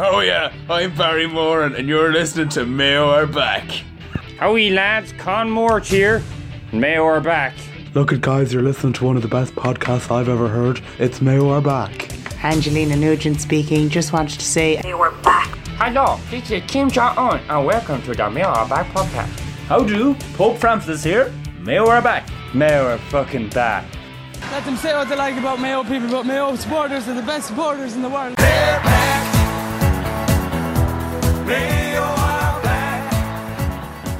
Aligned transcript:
Oh 0.00 0.20
yeah, 0.20 0.52
I'm 0.70 0.94
Barry 0.94 1.26
Moran 1.26 1.74
and 1.74 1.88
you're 1.88 2.12
listening 2.12 2.48
to 2.50 2.64
Mayo 2.64 3.10
are 3.10 3.26
back. 3.26 3.64
Howie 4.38 4.70
lads, 4.70 5.12
Con 5.18 5.50
Moore 5.50 5.80
here. 5.80 6.22
Mayo 6.72 7.04
are 7.04 7.20
back. 7.20 7.52
Look 7.94 8.12
at 8.12 8.20
guys, 8.20 8.52
you're 8.52 8.62
listening 8.62 8.92
to 8.92 9.04
one 9.04 9.16
of 9.16 9.22
the 9.22 9.28
best 9.28 9.56
podcasts 9.56 10.08
I've 10.08 10.28
ever 10.28 10.46
heard. 10.46 10.80
It's 11.00 11.20
Mayo 11.20 11.48
are 11.50 11.60
back. 11.60 12.12
Angelina 12.44 12.94
Nugent 12.94 13.40
speaking. 13.40 13.88
Just 13.88 14.12
wanted 14.12 14.38
to 14.38 14.46
say 14.46 14.80
They 14.82 14.94
were 14.94 15.10
back. 15.22 15.48
Hello, 15.78 16.20
this 16.30 16.48
is 16.48 16.62
Kim 16.68 16.88
Jong 16.88 17.18
Un, 17.18 17.40
and 17.48 17.66
welcome 17.66 18.00
to 18.02 18.14
the 18.14 18.30
Mayo 18.30 18.46
are 18.46 18.68
back 18.68 18.86
podcast. 18.92 19.36
How 19.66 19.82
do? 19.82 20.14
Pope 20.34 20.58
Francis 20.58 21.02
here. 21.02 21.32
Mayo 21.58 21.88
are 21.88 22.00
back. 22.00 22.28
Mayo 22.54 22.86
are 22.86 22.98
fucking 22.98 23.48
back. 23.48 23.84
Let 24.52 24.64
them 24.64 24.76
say 24.76 24.94
what 24.94 25.08
they 25.08 25.16
like 25.16 25.36
about 25.36 25.58
Mayo 25.58 25.82
people, 25.82 26.08
but 26.08 26.24
Mayo 26.24 26.54
supporters 26.54 27.08
are 27.08 27.14
the 27.14 27.22
best 27.22 27.48
supporters 27.48 27.96
in 27.96 28.02
the 28.02 28.08
world. 28.08 28.36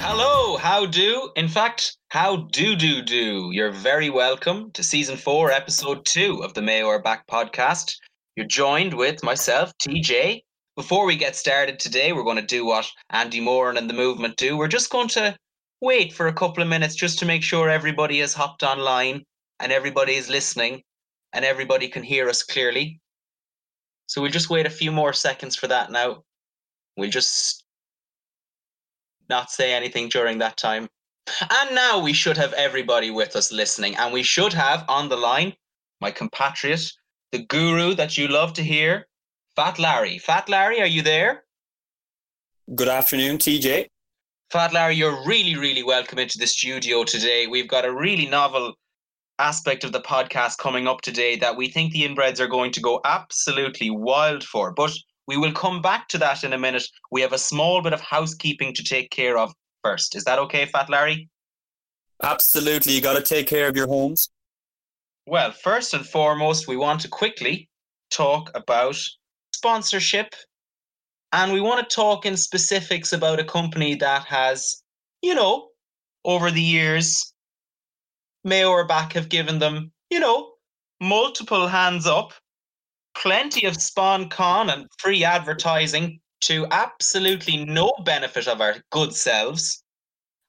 Hello, 0.00 0.56
how 0.56 0.86
do? 0.86 1.30
In 1.36 1.46
fact, 1.46 1.98
how 2.08 2.48
do 2.52 2.74
do 2.74 3.02
do? 3.02 3.50
You're 3.52 3.70
very 3.70 4.08
welcome 4.08 4.70
to 4.72 4.82
season 4.82 5.18
four, 5.18 5.50
episode 5.50 6.06
two 6.06 6.42
of 6.42 6.54
the 6.54 6.62
Mayo 6.62 6.86
are 6.86 7.02
Back 7.02 7.26
podcast. 7.26 7.96
You're 8.34 8.46
joined 8.46 8.94
with 8.94 9.22
myself, 9.22 9.72
TJ. 9.82 10.40
Before 10.74 11.04
we 11.04 11.16
get 11.16 11.36
started 11.36 11.78
today, 11.78 12.14
we're 12.14 12.22
going 12.22 12.36
to 12.36 12.42
do 12.42 12.64
what 12.64 12.90
Andy 13.10 13.40
Moore 13.40 13.72
and 13.72 13.90
the 13.90 13.94
movement 13.94 14.38
do. 14.38 14.56
We're 14.56 14.66
just 14.66 14.88
going 14.88 15.08
to 15.08 15.36
wait 15.82 16.14
for 16.14 16.28
a 16.28 16.32
couple 16.32 16.62
of 16.62 16.68
minutes 16.70 16.94
just 16.94 17.18
to 17.18 17.26
make 17.26 17.42
sure 17.42 17.68
everybody 17.68 18.20
has 18.20 18.32
hopped 18.32 18.62
online 18.62 19.22
and 19.60 19.70
everybody 19.70 20.14
is 20.14 20.30
listening 20.30 20.82
and 21.34 21.44
everybody 21.44 21.88
can 21.88 22.02
hear 22.02 22.30
us 22.30 22.42
clearly. 22.42 23.02
So 24.06 24.22
we'll 24.22 24.30
just 24.30 24.48
wait 24.48 24.64
a 24.64 24.70
few 24.70 24.90
more 24.90 25.12
seconds 25.12 25.56
for 25.56 25.66
that 25.66 25.92
now. 25.92 26.22
We'll 26.98 27.10
just 27.10 27.64
not 29.28 29.52
say 29.52 29.72
anything 29.72 30.08
during 30.08 30.38
that 30.38 30.56
time. 30.56 30.88
And 31.40 31.74
now 31.74 32.00
we 32.00 32.12
should 32.12 32.36
have 32.36 32.52
everybody 32.54 33.12
with 33.12 33.36
us 33.36 33.52
listening, 33.52 33.96
and 33.96 34.12
we 34.12 34.24
should 34.24 34.52
have 34.52 34.84
on 34.88 35.08
the 35.08 35.16
line 35.16 35.52
my 36.00 36.10
compatriot, 36.10 36.80
the 37.30 37.44
guru 37.44 37.94
that 37.94 38.16
you 38.16 38.26
love 38.26 38.52
to 38.54 38.62
hear, 38.62 39.06
Fat 39.54 39.78
Larry. 39.78 40.18
Fat 40.18 40.48
Larry, 40.48 40.80
are 40.80 40.86
you 40.86 41.02
there? 41.02 41.44
Good 42.74 42.88
afternoon, 42.88 43.38
TJ. 43.38 43.86
Fat 44.50 44.72
Larry, 44.72 44.96
you're 44.96 45.24
really, 45.24 45.56
really 45.56 45.84
welcome 45.84 46.18
into 46.18 46.38
the 46.38 46.46
studio 46.46 47.04
today. 47.04 47.46
We've 47.46 47.68
got 47.68 47.84
a 47.84 47.94
really 47.94 48.26
novel 48.26 48.74
aspect 49.38 49.84
of 49.84 49.92
the 49.92 50.00
podcast 50.00 50.58
coming 50.58 50.88
up 50.88 51.00
today 51.00 51.36
that 51.36 51.56
we 51.56 51.68
think 51.68 51.92
the 51.92 52.02
inbreds 52.02 52.40
are 52.40 52.48
going 52.48 52.72
to 52.72 52.80
go 52.80 53.00
absolutely 53.04 53.90
wild 53.90 54.42
for. 54.42 54.72
But 54.72 54.92
we 55.28 55.36
will 55.36 55.52
come 55.52 55.80
back 55.80 56.08
to 56.08 56.18
that 56.18 56.42
in 56.42 56.54
a 56.54 56.58
minute. 56.58 56.88
We 57.12 57.20
have 57.20 57.34
a 57.34 57.38
small 57.38 57.82
bit 57.82 57.92
of 57.92 58.00
housekeeping 58.00 58.72
to 58.74 58.82
take 58.82 59.10
care 59.10 59.38
of 59.38 59.52
first. 59.84 60.16
Is 60.16 60.24
that 60.24 60.38
okay, 60.40 60.64
Fat 60.64 60.88
Larry? 60.88 61.28
Absolutely, 62.22 62.94
you 62.94 63.02
got 63.02 63.14
to 63.14 63.22
take 63.22 63.46
care 63.46 63.68
of 63.68 63.76
your 63.76 63.86
homes. 63.86 64.30
Well, 65.26 65.52
first 65.52 65.92
and 65.92 66.04
foremost, 66.04 66.66
we 66.66 66.76
want 66.76 67.02
to 67.02 67.08
quickly 67.08 67.68
talk 68.10 68.50
about 68.54 68.98
sponsorship. 69.54 70.34
And 71.32 71.52
we 71.52 71.60
want 71.60 71.86
to 71.86 71.94
talk 71.94 72.24
in 72.24 72.38
specifics 72.38 73.12
about 73.12 73.38
a 73.38 73.44
company 73.44 73.94
that 73.96 74.24
has, 74.24 74.82
you 75.20 75.34
know, 75.34 75.68
over 76.24 76.50
the 76.50 76.62
years, 76.62 77.34
Mayor 78.44 78.84
back 78.84 79.12
have 79.12 79.28
given 79.28 79.58
them, 79.58 79.92
you 80.08 80.20
know, 80.20 80.52
multiple 81.02 81.68
hands 81.68 82.06
up, 82.06 82.32
plenty 83.22 83.66
of 83.66 83.80
spawn 83.80 84.28
con 84.28 84.70
and 84.70 84.86
free 84.98 85.24
advertising 85.24 86.20
to 86.40 86.66
absolutely 86.70 87.64
no 87.64 87.92
benefit 88.04 88.46
of 88.46 88.60
our 88.60 88.76
good 88.90 89.12
selves. 89.12 89.82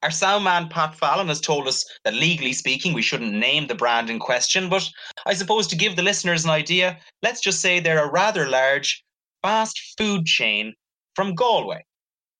Our 0.02 0.10
sound 0.10 0.44
man 0.44 0.68
Pat 0.68 0.94
Fallon 0.94 1.28
has 1.28 1.40
told 1.40 1.66
us 1.66 1.84
that 2.04 2.14
legally 2.14 2.52
speaking, 2.52 2.94
we 2.94 3.02
shouldn't 3.02 3.34
name 3.34 3.66
the 3.66 3.74
brand 3.74 4.08
in 4.08 4.18
question, 4.18 4.70
but 4.70 4.88
I 5.26 5.34
suppose 5.34 5.66
to 5.66 5.76
give 5.76 5.96
the 5.96 6.02
listeners 6.02 6.44
an 6.44 6.50
idea, 6.50 6.98
let's 7.22 7.40
just 7.40 7.60
say 7.60 7.80
they're 7.80 8.04
a 8.04 8.10
rather 8.10 8.48
large 8.48 9.04
fast 9.42 9.94
food 9.98 10.24
chain 10.24 10.72
from 11.14 11.34
Galway. 11.34 11.84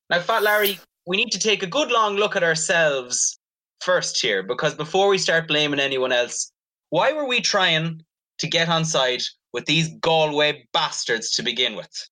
Now, 0.08 0.20
Fat 0.20 0.42
Larry, 0.42 0.78
we 1.06 1.16
need 1.16 1.32
to 1.32 1.38
take 1.38 1.62
a 1.62 1.66
good 1.66 1.90
long 1.90 2.16
look 2.16 2.36
at 2.36 2.44
ourselves 2.44 3.38
first 3.80 4.20
here, 4.22 4.42
because 4.42 4.74
before 4.74 5.08
we 5.08 5.18
start 5.18 5.48
blaming 5.48 5.80
anyone 5.80 6.12
else, 6.12 6.52
why 6.90 7.12
were 7.12 7.26
we 7.26 7.40
trying 7.40 8.00
to 8.38 8.46
get 8.46 8.68
on 8.68 8.84
side 8.84 9.22
with 9.52 9.66
these 9.66 9.88
Galway 10.00 10.66
bastards 10.72 11.32
to 11.32 11.42
begin 11.42 11.76
with? 11.76 12.08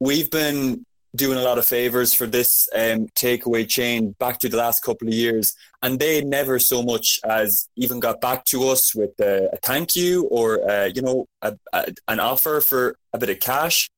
We've 0.00 0.30
been 0.30 0.84
doing 1.16 1.38
a 1.38 1.42
lot 1.42 1.58
of 1.58 1.66
favors 1.66 2.14
for 2.14 2.26
this 2.26 2.68
um, 2.74 3.06
takeaway 3.16 3.68
chain 3.68 4.14
back 4.18 4.38
to 4.38 4.48
the 4.48 4.56
last 4.56 4.82
couple 4.82 5.08
of 5.08 5.14
years, 5.14 5.54
and 5.82 5.98
they 5.98 6.22
never 6.22 6.58
so 6.58 6.82
much 6.82 7.18
as 7.24 7.68
even 7.76 8.00
got 8.00 8.20
back 8.20 8.44
to 8.44 8.68
us 8.68 8.94
with 8.94 9.18
a 9.20 9.58
thank 9.62 9.96
you 9.96 10.24
or 10.24 10.68
uh, 10.70 10.86
you 10.86 11.02
know 11.02 11.26
a, 11.42 11.56
a, 11.72 11.92
an 12.08 12.20
offer 12.20 12.60
for 12.60 12.96
a 13.12 13.18
bit 13.18 13.30
of 13.30 13.40
cash. 13.40 13.88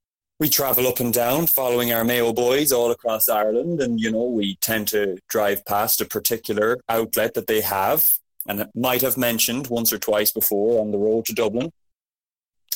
We 0.40 0.48
travel 0.48 0.88
up 0.88 0.98
and 0.98 1.12
down 1.12 1.46
following 1.46 1.92
our 1.92 2.02
Mayo 2.02 2.32
boys 2.32 2.72
all 2.72 2.90
across 2.90 3.28
Ireland, 3.28 3.80
and 3.80 4.00
you 4.00 4.10
know 4.10 4.24
we 4.24 4.56
tend 4.56 4.88
to 4.88 5.18
drive 5.28 5.64
past 5.66 6.00
a 6.00 6.06
particular 6.06 6.78
outlet 6.88 7.34
that 7.34 7.46
they 7.46 7.60
have 7.60 8.06
and 8.48 8.66
might 8.74 9.02
have 9.02 9.16
mentioned 9.16 9.68
once 9.68 9.92
or 9.92 9.98
twice 9.98 10.32
before 10.32 10.80
on 10.80 10.90
the 10.90 10.98
road 10.98 11.24
to 11.26 11.32
Dublin 11.32 11.70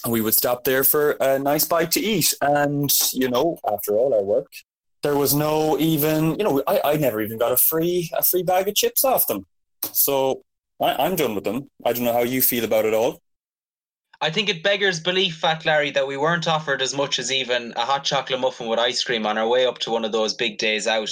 we 0.06 0.20
would 0.20 0.34
stop 0.34 0.64
there 0.64 0.84
for 0.84 1.12
a 1.12 1.38
nice 1.38 1.64
bite 1.64 1.90
to 1.92 2.00
eat. 2.00 2.34
And, 2.40 2.92
you 3.12 3.28
know, 3.28 3.58
after 3.70 3.96
all 3.96 4.14
our 4.14 4.22
work, 4.22 4.52
there 5.02 5.16
was 5.16 5.34
no 5.34 5.78
even, 5.78 6.36
you 6.38 6.44
know, 6.44 6.62
I, 6.66 6.80
I 6.84 6.96
never 6.96 7.20
even 7.20 7.38
got 7.38 7.52
a 7.52 7.56
free 7.56 8.10
a 8.16 8.22
free 8.22 8.42
bag 8.42 8.68
of 8.68 8.74
chips 8.74 9.04
off 9.04 9.26
them. 9.26 9.46
So 9.92 10.42
I, 10.80 10.94
I'm 11.04 11.16
done 11.16 11.34
with 11.34 11.44
them. 11.44 11.70
I 11.84 11.92
don't 11.92 12.04
know 12.04 12.12
how 12.12 12.22
you 12.22 12.42
feel 12.42 12.64
about 12.64 12.84
it 12.84 12.94
all. 12.94 13.20
I 14.20 14.30
think 14.30 14.48
it 14.48 14.62
beggars 14.62 14.98
belief, 14.98 15.36
Fat 15.36 15.66
Larry, 15.66 15.90
that 15.90 16.06
we 16.06 16.16
weren't 16.16 16.48
offered 16.48 16.80
as 16.80 16.96
much 16.96 17.18
as 17.18 17.30
even 17.30 17.74
a 17.76 17.84
hot 17.84 18.02
chocolate 18.04 18.40
muffin 18.40 18.66
with 18.66 18.78
ice 18.78 19.04
cream 19.04 19.26
on 19.26 19.36
our 19.36 19.46
way 19.46 19.66
up 19.66 19.78
to 19.80 19.90
one 19.90 20.06
of 20.06 20.12
those 20.12 20.34
big 20.34 20.56
days 20.56 20.86
out. 20.86 21.10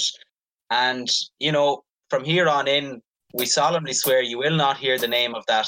And, 0.71 1.07
you 1.37 1.51
know, 1.51 1.83
from 2.09 2.23
here 2.23 2.49
on 2.49 2.67
in, 2.67 3.01
we 3.35 3.45
solemnly 3.45 3.93
swear 3.93 4.23
you 4.23 4.39
will 4.39 4.55
not 4.55 4.77
hear 4.77 4.97
the 4.97 5.07
name 5.07 5.35
of 5.35 5.45
that 5.47 5.67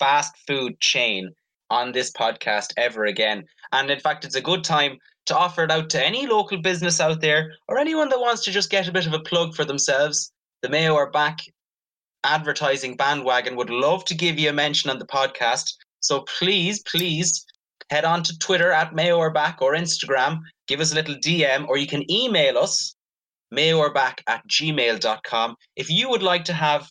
fast 0.00 0.34
food 0.46 0.80
chain 0.80 1.32
on 1.70 1.92
this 1.92 2.10
podcast 2.10 2.72
ever 2.76 3.04
again. 3.04 3.44
And 3.72 3.90
in 3.90 4.00
fact, 4.00 4.24
it's 4.24 4.36
a 4.36 4.40
good 4.40 4.64
time 4.64 4.98
to 5.26 5.36
offer 5.36 5.64
it 5.64 5.70
out 5.70 5.90
to 5.90 6.04
any 6.04 6.26
local 6.26 6.60
business 6.60 7.00
out 7.00 7.20
there 7.20 7.52
or 7.68 7.78
anyone 7.78 8.08
that 8.08 8.20
wants 8.20 8.44
to 8.44 8.50
just 8.50 8.70
get 8.70 8.88
a 8.88 8.92
bit 8.92 9.06
of 9.06 9.12
a 9.12 9.20
plug 9.20 9.54
for 9.54 9.64
themselves. 9.64 10.32
The 10.62 10.68
Mayo 10.68 10.94
are 10.96 11.10
back 11.10 11.40
advertising 12.24 12.96
bandwagon 12.96 13.56
would 13.56 13.70
love 13.70 14.04
to 14.06 14.14
give 14.14 14.38
you 14.38 14.50
a 14.50 14.52
mention 14.52 14.90
on 14.90 14.98
the 14.98 15.06
podcast. 15.06 15.74
So 16.00 16.24
please, 16.38 16.82
please 16.82 17.44
head 17.90 18.04
on 18.04 18.22
to 18.22 18.38
Twitter 18.38 18.70
at 18.72 18.94
Mayo 18.94 19.16
or 19.16 19.30
back 19.30 19.62
or 19.62 19.74
Instagram, 19.74 20.40
give 20.66 20.80
us 20.80 20.92
a 20.92 20.94
little 20.94 21.14
DM, 21.16 21.66
or 21.68 21.78
you 21.78 21.86
can 21.86 22.10
email 22.10 22.58
us 22.58 22.94
mayorback 23.54 24.20
at 24.26 24.46
gmail.com 24.48 25.56
if 25.76 25.90
you 25.90 26.08
would 26.10 26.22
like 26.22 26.44
to 26.44 26.52
have, 26.52 26.90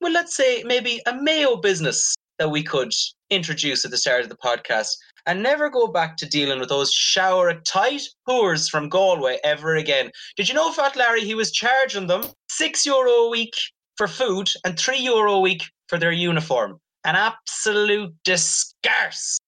well, 0.00 0.12
let's 0.12 0.36
say 0.36 0.62
maybe 0.66 1.00
a 1.06 1.14
Mayo 1.14 1.56
business 1.56 2.14
that 2.38 2.50
we 2.50 2.62
could 2.62 2.92
introduce 3.34 3.84
at 3.84 3.90
the 3.90 3.96
start 3.96 4.22
of 4.22 4.28
the 4.28 4.36
podcast 4.36 4.88
and 5.26 5.42
never 5.42 5.70
go 5.70 5.86
back 5.86 6.16
to 6.18 6.26
dealing 6.26 6.60
with 6.60 6.68
those 6.68 6.92
shower 6.92 7.54
tight 7.60 8.02
whores 8.28 8.70
from 8.70 8.88
Galway 8.88 9.38
ever 9.44 9.76
again. 9.76 10.10
Did 10.36 10.48
you 10.48 10.54
know, 10.54 10.70
Fat 10.72 10.96
Larry, 10.96 11.22
he 11.22 11.34
was 11.34 11.50
charging 11.50 12.06
them 12.06 12.24
six 12.50 12.84
euro 12.84 13.10
a 13.10 13.30
week 13.30 13.54
for 13.96 14.06
food 14.06 14.48
and 14.64 14.78
three 14.78 14.98
euro 14.98 15.34
a 15.34 15.40
week 15.40 15.64
for 15.88 15.98
their 15.98 16.12
uniform? 16.12 16.78
An 17.04 17.16
absolute 17.16 18.14
disgrace. 18.24 19.38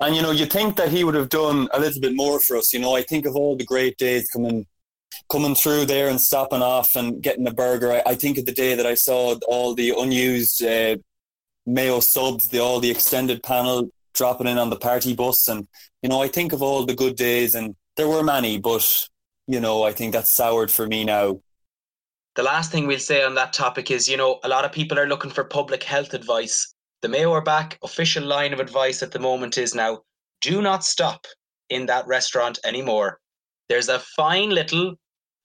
And 0.00 0.16
you 0.16 0.22
know, 0.22 0.32
you 0.32 0.46
think 0.46 0.76
that 0.76 0.90
he 0.90 1.04
would 1.04 1.14
have 1.14 1.28
done 1.28 1.68
a 1.72 1.80
little 1.80 2.00
bit 2.00 2.14
more 2.14 2.40
for 2.40 2.56
us. 2.56 2.72
You 2.72 2.80
know, 2.80 2.96
I 2.96 3.02
think 3.02 3.26
of 3.26 3.36
all 3.36 3.56
the 3.56 3.64
great 3.64 3.96
days 3.96 4.28
coming 4.30 4.66
coming 5.30 5.54
through 5.54 5.86
there 5.86 6.08
and 6.08 6.20
stopping 6.20 6.62
off 6.62 6.96
and 6.96 7.22
getting 7.22 7.46
a 7.46 7.54
burger. 7.54 7.92
I, 7.92 8.02
I 8.04 8.14
think 8.14 8.36
of 8.36 8.46
the 8.46 8.52
day 8.52 8.74
that 8.74 8.86
I 8.86 8.94
saw 8.94 9.36
all 9.46 9.74
the 9.74 9.94
unused 9.96 10.62
uh, 10.62 10.96
Mayo 11.66 12.00
subs, 12.00 12.48
the 12.48 12.58
all 12.58 12.80
the 12.80 12.90
extended 12.90 13.42
panel 13.42 13.88
dropping 14.14 14.46
in 14.46 14.58
on 14.58 14.70
the 14.70 14.76
party 14.76 15.14
bus, 15.14 15.48
and 15.48 15.66
you 16.02 16.08
know, 16.08 16.22
I 16.22 16.28
think 16.28 16.52
of 16.52 16.62
all 16.62 16.84
the 16.84 16.94
good 16.94 17.16
days, 17.16 17.54
and 17.54 17.74
there 17.96 18.08
were 18.08 18.22
many, 18.22 18.58
but 18.58 19.08
you 19.46 19.60
know, 19.60 19.82
I 19.82 19.92
think 19.92 20.12
that's 20.12 20.30
soured 20.30 20.70
for 20.70 20.86
me 20.86 21.04
now. 21.04 21.40
The 22.36 22.42
last 22.42 22.72
thing 22.72 22.86
we'll 22.86 22.98
say 22.98 23.22
on 23.22 23.34
that 23.36 23.52
topic 23.52 23.90
is, 23.90 24.08
you 24.08 24.16
know, 24.16 24.40
a 24.42 24.48
lot 24.48 24.64
of 24.64 24.72
people 24.72 24.98
are 24.98 25.06
looking 25.06 25.30
for 25.30 25.44
public 25.44 25.82
health 25.82 26.14
advice. 26.14 26.74
The 27.02 27.08
Mayo 27.08 27.32
are 27.32 27.42
back 27.42 27.78
official 27.82 28.24
line 28.24 28.52
of 28.52 28.60
advice 28.60 29.02
at 29.02 29.12
the 29.12 29.18
moment 29.18 29.58
is 29.58 29.74
now 29.74 30.02
do 30.40 30.60
not 30.60 30.84
stop 30.84 31.26
in 31.70 31.86
that 31.86 32.06
restaurant 32.06 32.58
anymore. 32.64 33.20
There's 33.68 33.88
a 33.88 33.98
fine 33.98 34.50
little 34.50 34.94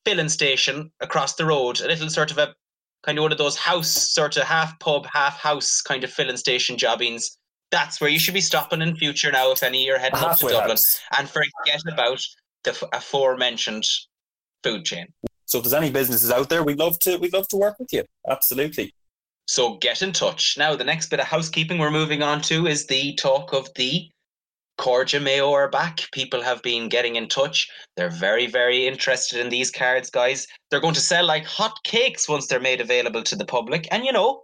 filling 0.06 0.30
station 0.30 0.92
across 1.00 1.36
the 1.36 1.46
road, 1.46 1.80
a 1.82 1.88
little 1.88 2.10
sort 2.10 2.32
of 2.32 2.38
a 2.38 2.56
kind 3.04 3.18
of 3.18 3.24
one 3.24 3.32
of 3.32 3.38
those 3.38 3.58
house 3.58 3.90
sort 3.90 4.38
of 4.38 4.44
half 4.44 4.78
pub, 4.80 5.06
half 5.12 5.38
house 5.38 5.82
kind 5.82 6.04
of 6.04 6.12
filling 6.12 6.38
station 6.38 6.76
jobbings. 6.76 7.26
That's 7.72 8.02
where 8.02 8.10
you 8.10 8.20
should 8.20 8.34
be 8.34 8.42
stopping 8.42 8.82
in 8.82 8.96
future 8.96 9.32
now 9.32 9.52
if 9.52 9.62
any 9.62 9.86
you're 9.86 10.00
heading 10.00 10.20
up 10.20 10.38
to 10.40 10.48
Dublin. 10.48 10.70
house. 10.70 11.00
And 11.18 11.30
forget 11.30 11.82
about 11.92 12.22
the 12.64 12.90
aforementioned 12.94 13.86
food 14.64 14.86
chain. 14.86 15.08
So 15.46 15.60
if 15.60 15.64
there's 15.64 15.74
any 15.74 15.92
businesses 15.92 16.32
out 16.32 16.50
there, 16.50 16.64
we'd 16.64 16.80
love 16.80 17.00
to 17.00 17.18
we'd 17.18 17.34
love 17.34 17.48
to 17.50 17.58
work 17.58 17.78
with 17.80 17.90
you. 17.92 18.04
Absolutely. 18.28 18.94
So 19.48 19.78
get 19.78 20.04
in 20.04 20.12
touch. 20.12 20.56
Now, 20.58 20.76
the 20.76 20.84
next 20.84 21.10
bit 21.10 21.20
of 21.20 21.26
housekeeping 21.26 21.80
we're 21.80 21.90
moving 21.90 22.22
on 22.22 22.42
to 22.44 22.68
is 22.68 22.86
the 22.86 23.16
talk 23.16 23.52
of 23.54 23.68
the 23.76 24.10
Corja 24.80 25.22
Mayo 25.22 25.52
are 25.52 25.70
back. 25.70 26.08
People 26.14 26.42
have 26.42 26.64
been 26.64 26.88
getting 26.88 27.18
in 27.18 27.28
touch. 27.28 27.70
They're 27.98 28.10
very, 28.10 28.48
very 28.48 28.88
interested 28.88 29.42
in 29.42 29.50
these 29.50 29.70
cards, 29.70 30.10
guys. 30.10 30.48
They're 30.72 30.80
going 30.80 30.94
to 30.94 31.02
sell 31.02 31.26
like 31.26 31.46
hot 31.46 31.74
cakes 31.84 32.30
once 32.30 32.48
they're 32.48 32.62
made 32.62 32.80
available 32.80 33.22
to 33.24 33.36
the 33.36 33.44
public. 33.44 33.90
And 33.92 34.06
you 34.06 34.14
know, 34.14 34.44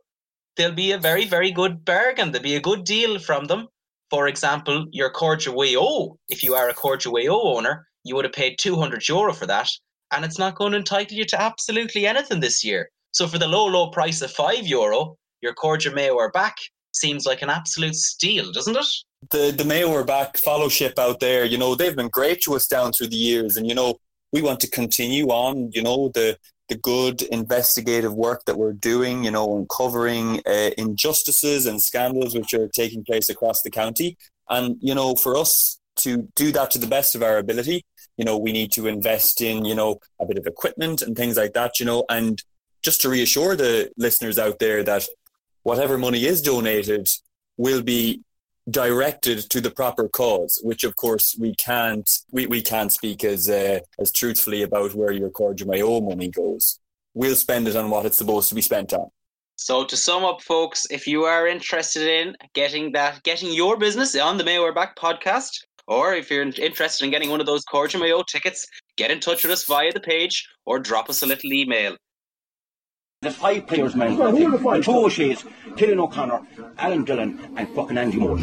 they'll 0.58 0.74
be 0.74 0.92
a 0.92 0.98
very, 0.98 1.24
very 1.24 1.52
good 1.52 1.86
bargain. 1.86 2.32
There'll 2.32 2.44
be 2.44 2.58
a 2.58 2.62
good 2.62 2.84
deal 2.84 3.18
from 3.18 3.46
them. 3.46 3.70
For 4.10 4.28
example, 4.28 4.88
your 4.92 5.10
Cairde 5.10 5.48
Mhaigh 5.48 5.72
Eo, 5.72 6.18
if 6.28 6.44
you 6.44 6.54
are 6.54 6.68
a 6.68 6.74
Cairde 6.74 7.06
Mhaigh 7.06 7.24
Eo 7.24 7.42
owner, 7.42 7.88
you 8.04 8.16
would 8.16 8.26
have 8.26 8.34
paid 8.34 8.60
200 8.60 9.08
euro 9.08 9.34
for 9.34 9.46
that. 9.46 9.70
And 10.12 10.26
it's 10.26 10.38
not 10.38 10.56
going 10.56 10.74
to 10.74 10.80
entitle 10.80 11.18
you 11.18 11.26
to 11.26 11.42
absolutely 11.42 12.06
anything 12.06 12.42
this 12.42 12.62
year. 12.62 12.90
So 13.12 13.26
for 13.26 13.38
the 13.38 13.48
low, 13.48 13.68
low 13.68 13.90
price 13.90 14.22
of 14.22 14.32
5 14.32 14.68
euro, 14.68 15.16
your 15.42 15.56
Corja 15.56 15.94
Mayo 15.94 16.18
are 16.18 16.32
back 16.32 16.58
seems 16.96 17.26
like 17.26 17.42
an 17.42 17.50
absolute 17.50 17.96
steal, 17.96 18.52
doesn't 18.52 18.76
it? 18.76 18.88
The 19.32 19.52
the 19.52 19.66
Mayo 19.66 19.94
are 19.94 20.04
back 20.04 20.38
fellowship 20.38 21.00
out 21.00 21.20
there, 21.20 21.46
you 21.46 21.58
know, 21.58 21.76
they've 21.76 21.96
been 21.96 22.10
great 22.10 22.42
to 22.42 22.56
us 22.56 22.68
down 22.68 22.92
through 22.92 23.08
the 23.08 23.16
years 23.16 23.58
and 23.58 23.68
you 23.68 23.76
know, 23.76 24.00
we 24.32 24.42
want 24.42 24.60
to 24.62 24.70
continue 24.70 25.28
on, 25.28 25.72
you 25.74 25.82
know, 25.82 26.10
the 26.14 26.38
the 26.68 26.76
good 26.76 27.22
investigative 27.24 28.14
work 28.14 28.44
that 28.46 28.58
we're 28.58 28.74
doing, 28.74 29.24
you 29.24 29.32
know, 29.32 29.58
uncovering 29.58 30.42
uh, 30.48 30.72
injustices 30.78 31.66
and 31.66 31.82
scandals 31.82 32.36
which 32.36 32.54
are 32.54 32.68
taking 32.68 33.04
place 33.04 33.30
across 33.30 33.62
the 33.62 33.70
county. 33.70 34.18
And, 34.50 34.78
you 34.82 34.96
know, 34.96 35.16
for 35.16 35.38
us 35.38 35.80
to 35.98 36.28
do 36.36 36.52
that 36.54 36.72
to 36.72 36.80
the 36.80 36.88
best 36.88 37.16
of 37.16 37.22
our 37.22 37.38
ability, 37.38 37.86
you 38.18 38.26
know, 38.26 38.38
we 38.38 38.52
need 38.52 38.72
to 38.74 38.88
invest 38.88 39.42
in, 39.42 39.66
you 39.66 39.76
know, 39.76 40.00
a 40.20 40.26
bit 40.26 40.38
of 40.38 40.48
equipment 40.48 41.02
and 41.02 41.16
things 41.16 41.38
like 41.38 41.54
that, 41.54 41.80
you 41.80 41.86
know, 41.86 42.04
and 42.10 42.42
just 42.82 43.02
to 43.02 43.10
reassure 43.10 43.56
the 43.56 43.92
listeners 43.98 44.40
out 44.40 44.60
there 44.60 44.84
that 44.84 45.08
whatever 45.64 45.98
money 45.98 46.26
is 46.26 46.42
donated 46.42 47.08
will 47.58 47.82
be 47.82 48.22
directed 48.70 49.40
to 49.50 49.62
the 49.62 49.72
proper 49.72 50.10
cause, 50.10 50.60
which 50.64 50.84
of 50.84 50.96
course 50.96 51.36
we 51.40 51.54
can't 51.56 52.10
we, 52.32 52.48
we 52.48 52.62
can't 52.62 52.92
speak 52.92 53.24
as 53.24 53.50
uh, 53.50 53.80
as 54.00 54.12
truthfully 54.12 54.64
about 54.64 54.96
where 54.96 55.12
your 55.12 55.32
Mayo 55.66 56.02
money 56.02 56.30
goes. 56.30 56.80
We'll 57.14 57.36
spend 57.36 57.68
it 57.68 57.76
on 57.76 57.90
what 57.90 58.06
it's 58.06 58.18
supposed 58.18 58.50
to 58.50 58.56
be 58.56 58.62
spent 58.62 58.94
on. 58.94 59.10
So 59.58 59.86
to 59.86 59.96
sum 59.96 60.26
up, 60.26 60.42
folks, 60.42 60.86
if 60.92 61.08
you 61.08 61.24
are 61.24 61.48
interested 61.48 62.08
in 62.08 62.36
getting 62.54 62.92
that, 62.92 63.24
getting 63.24 63.54
your 63.54 63.78
business 63.78 64.16
on 64.16 64.38
the 64.38 64.44
Mayo 64.44 64.74
Back 64.74 64.98
podcast, 64.98 65.64
or 65.88 66.14
if 66.14 66.30
you're 66.30 66.44
interested 66.44 67.06
in 67.06 67.12
getting 67.12 67.30
one 67.30 67.40
of 67.40 67.46
those 67.46 67.64
Mayo 67.98 68.22
tickets, 68.24 68.68
get 68.98 69.12
in 69.12 69.22
touch 69.22 69.44
with 69.44 69.54
us 69.54 69.66
via 69.66 69.94
the 69.94 70.00
page 70.02 70.46
or 70.66 70.80
drop 70.80 71.10
us 71.10 71.22
a 71.22 71.26
little 71.26 71.54
email. 71.54 71.96
There's 73.22 73.38
five 73.38 73.66
players, 73.66 73.96
man. 73.96 74.18
The 74.18 74.82
two 74.84 74.98
O'Shea's, 75.06 75.44
Cillian 75.70 75.98
O'Connor, 75.98 76.42
Alan 76.78 77.04
Dillon, 77.06 77.40
and 77.58 77.68
fucking 77.70 77.98
Andy 77.98 78.18
Moore. 78.18 78.38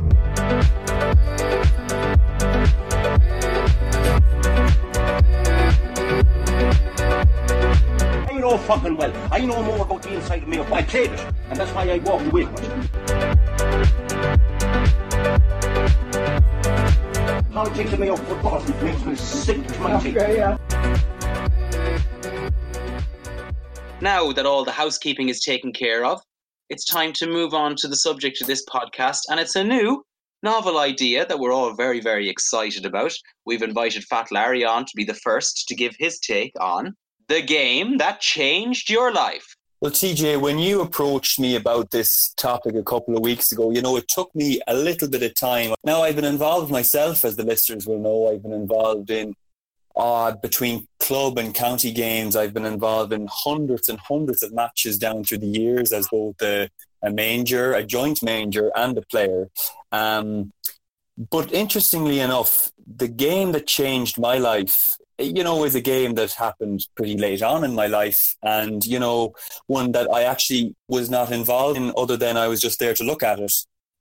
I 8.27 8.39
know 8.41 8.59
fucking 8.59 8.97
well. 8.97 9.13
I 9.31 9.39
know 9.47 9.63
more 9.63 9.83
about 9.85 10.03
the 10.03 10.15
inside 10.15 10.43
of 10.43 10.49
me. 10.49 10.59
I 10.59 10.83
played 10.83 11.13
it, 11.13 11.27
and 11.51 11.57
that's 11.61 11.71
why 11.71 11.89
I 11.89 11.99
walked 11.99 12.27
away 12.27 12.47
from 12.47 12.55
it. 12.57 12.91
Politics 17.53 17.93
of 17.93 18.01
Mayo 18.01 18.17
football 18.17 18.61
makes 18.83 19.05
me 19.05 19.15
sick 19.15 19.65
to 19.65 19.79
my 19.79 20.01
teeth. 20.01 21.12
Now 24.03 24.33
that 24.33 24.47
all 24.47 24.65
the 24.65 24.73
housekeeping 24.73 25.29
is 25.29 25.39
taken 25.39 25.73
care 25.73 26.05
of, 26.05 26.21
it's 26.69 26.85
time 26.85 27.13
to 27.19 27.29
move 27.29 27.55
on 27.55 27.77
to 27.77 27.87
the 27.87 27.95
subject 27.95 28.41
of 28.41 28.49
this 28.49 28.65
podcast, 28.65 29.21
and 29.31 29.39
it's 29.39 29.55
a 29.55 29.63
new, 29.63 30.05
novel 30.43 30.81
idea 30.81 31.25
that 31.25 31.39
we're 31.39 31.53
all 31.53 31.73
very, 31.77 32.01
very 32.01 32.29
excited 32.29 32.85
about. 32.85 33.13
We've 33.47 33.63
invited 33.63 34.03
Fat 34.03 34.33
Larry 34.33 34.65
on 34.65 34.87
to 34.87 34.93
be 34.97 35.05
the 35.05 35.15
first 35.15 35.69
to 35.69 35.77
give 35.77 35.95
his 36.01 36.19
take 36.19 36.51
on 36.59 36.97
the 37.29 37.43
game 37.43 37.99
that 37.99 38.19
changed 38.19 38.91
your 38.91 39.13
life. 39.13 39.55
Well, 39.81 39.93
TJ, 39.93 40.41
when 40.41 40.59
you 40.59 40.81
approached 40.81 41.39
me 41.39 41.55
about 41.55 41.93
this 41.93 42.35
topic 42.37 42.75
a 42.75 42.83
couple 42.83 43.17
of 43.17 43.23
weeks 43.23 43.53
ago, 43.53 43.71
you 43.71 43.83
know, 43.83 43.97
it 43.97 44.09
took 44.09 44.35
me 44.35 44.61
a 44.67 44.75
little 44.75 45.09
bit 45.09 45.23
of 45.23 45.37
time. 45.37 45.75
Now, 45.85 46.03
I've 46.03 46.17
been 46.17 46.25
involved 46.25 46.73
myself, 46.73 47.25
as 47.25 47.37
the 47.37 47.45
listeners 47.45 47.87
will 47.87 48.01
know. 48.01 48.33
I've 48.33 48.43
been 48.43 48.53
involved 48.53 49.13
in 49.13 49.37
uh, 49.97 50.33
between 50.33 50.87
club 51.01 51.39
and 51.39 51.55
county 51.55 51.93
games. 51.93 52.37
I've 52.37 52.55
been 52.55 52.65
involved 52.65 53.13
in 53.13 53.29
hundreds 53.31 53.89
and 53.89 53.99
hundreds 53.99 54.43
of 54.43 54.53
matches 54.53 54.99
down 54.99 55.25
through 55.25 55.39
the 55.39 55.47
years 55.47 55.93
as 55.93 56.09
both 56.09 56.41
a, 56.43 56.69
a 57.03 57.11
a 57.11 57.85
joint 57.85 58.23
manger, 58.23 58.71
and 58.75 58.99
a 58.99 59.03
player. 59.03 59.49
Um, 59.91 60.53
but 61.31 61.53
interestingly 61.53 62.21
enough, 62.21 62.71
the 62.87 63.09
game 63.09 63.53
that 63.53 63.67
changed 63.67 64.19
my 64.19 64.39
life, 64.39 64.97
you 65.19 65.45
know, 65.45 65.65
is 65.65 65.75
a 65.75 65.81
game 65.81 66.15
that 66.15 66.33
happened 66.33 66.87
pretty 66.97 67.17
late 67.17 67.43
on 67.43 67.65
in 67.65 67.75
my 67.75 67.87
life, 67.87 68.37
and 68.43 68.85
you 68.85 68.99
know, 68.99 69.35
one 69.67 69.93
that 69.93 70.11
I 70.11 70.23
actually 70.23 70.75
was 70.89 71.11
not 71.11 71.31
involved 71.31 71.77
in, 71.77 71.93
other 71.97 72.17
than 72.17 72.37
I 72.37 72.49
was 72.49 72.61
just 72.61 72.79
there 72.79 72.95
to 72.95 73.05
look 73.05 73.23
at 73.23 73.39
it. 73.39 73.53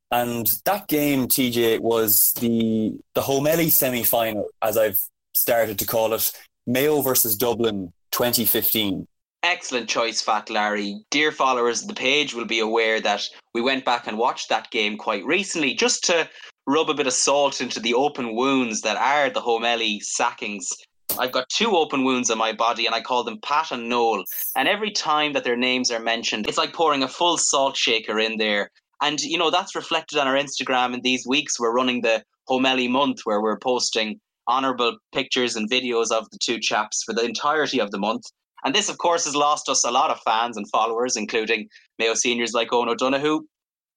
And 0.09 0.51
that 0.65 0.87
game, 0.87 1.27
TJ, 1.27 1.79
was 1.79 2.33
the 2.39 2.97
the 3.13 3.21
Homelli 3.21 3.71
semi 3.71 4.03
final, 4.03 4.47
as 4.61 4.77
I've 4.77 4.99
started 5.33 5.79
to 5.79 5.85
call 5.85 6.13
it 6.13 6.31
Mayo 6.67 7.01
versus 7.01 7.35
Dublin 7.35 7.91
2015. 8.11 9.07
Excellent 9.43 9.89
choice, 9.89 10.21
Fat 10.21 10.49
Larry. 10.49 11.03
Dear 11.09 11.31
followers 11.31 11.81
of 11.81 11.87
the 11.87 11.95
page 11.95 12.35
will 12.35 12.45
be 12.45 12.59
aware 12.59 13.01
that 13.01 13.27
we 13.55 13.61
went 13.61 13.85
back 13.85 14.05
and 14.05 14.17
watched 14.17 14.49
that 14.49 14.69
game 14.69 14.97
quite 14.97 15.25
recently 15.25 15.73
just 15.73 16.03
to 16.05 16.29
rub 16.67 16.89
a 16.89 16.93
bit 16.93 17.07
of 17.07 17.13
salt 17.13 17.59
into 17.59 17.79
the 17.79 17.95
open 17.95 18.35
wounds 18.35 18.81
that 18.81 18.97
are 18.97 19.31
the 19.31 19.41
Homelli 19.41 19.99
sackings. 20.03 20.69
I've 21.17 21.31
got 21.31 21.49
two 21.49 21.75
open 21.75 22.03
wounds 22.03 22.29
on 22.29 22.37
my 22.37 22.53
body 22.53 22.85
and 22.85 22.93
I 22.93 23.01
call 23.01 23.23
them 23.23 23.39
Pat 23.41 23.71
and 23.71 23.89
Noel. 23.89 24.23
And 24.55 24.67
every 24.67 24.91
time 24.91 25.33
that 25.33 25.43
their 25.43 25.57
names 25.57 25.91
are 25.91 25.99
mentioned, 25.99 26.47
it's 26.47 26.57
like 26.57 26.73
pouring 26.73 27.03
a 27.03 27.07
full 27.07 27.37
salt 27.37 27.75
shaker 27.75 28.19
in 28.19 28.37
there. 28.37 28.69
And, 29.01 29.19
you 29.19 29.37
know, 29.37 29.49
that's 29.49 29.75
reflected 29.75 30.19
on 30.19 30.27
our 30.27 30.35
Instagram 30.35 30.93
in 30.93 31.01
these 31.01 31.25
weeks. 31.25 31.59
We're 31.59 31.73
running 31.73 32.01
the 32.01 32.23
Homelli 32.47 32.89
month 32.89 33.21
where 33.23 33.41
we're 33.41 33.59
posting 33.59 34.19
honourable 34.47 34.97
pictures 35.13 35.55
and 35.55 35.69
videos 35.69 36.11
of 36.11 36.29
the 36.31 36.37
two 36.41 36.59
chaps 36.59 37.03
for 37.03 37.13
the 37.13 37.23
entirety 37.23 37.79
of 37.79 37.91
the 37.91 37.97
month. 37.97 38.23
And 38.63 38.75
this, 38.75 38.89
of 38.89 38.97
course, 38.97 39.25
has 39.25 39.35
lost 39.35 39.69
us 39.69 39.83
a 39.83 39.91
lot 39.91 40.11
of 40.11 40.19
fans 40.21 40.57
and 40.57 40.69
followers, 40.69 41.17
including 41.17 41.67
Mayo 41.97 42.13
seniors 42.13 42.53
like 42.53 42.71
Owen 42.71 42.89
O'Donoghue. 42.89 43.41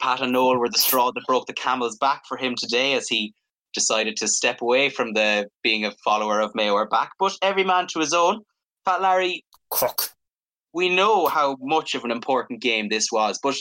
Pat 0.00 0.20
and 0.20 0.32
Noel 0.32 0.58
were 0.58 0.68
the 0.68 0.78
straw 0.78 1.12
that 1.12 1.26
broke 1.26 1.46
the 1.46 1.52
camel's 1.52 1.96
back 1.96 2.22
for 2.26 2.36
him 2.36 2.54
today 2.56 2.94
as 2.94 3.08
he 3.08 3.34
decided 3.74 4.16
to 4.16 4.28
step 4.28 4.62
away 4.62 4.88
from 4.88 5.12
the 5.12 5.48
being 5.62 5.84
a 5.84 5.92
follower 6.04 6.40
of 6.40 6.54
Mayo 6.54 6.74
are 6.74 6.88
back. 6.88 7.10
But 7.18 7.36
every 7.42 7.64
man 7.64 7.86
to 7.88 8.00
his 8.00 8.14
own. 8.14 8.40
Pat 8.84 9.02
Larry, 9.02 9.44
Crook. 9.70 10.10
we 10.72 10.94
know 10.94 11.26
how 11.26 11.56
much 11.60 11.94
of 11.94 12.04
an 12.04 12.10
important 12.10 12.60
game 12.60 12.88
this 12.88 13.10
was, 13.10 13.38
but 13.42 13.56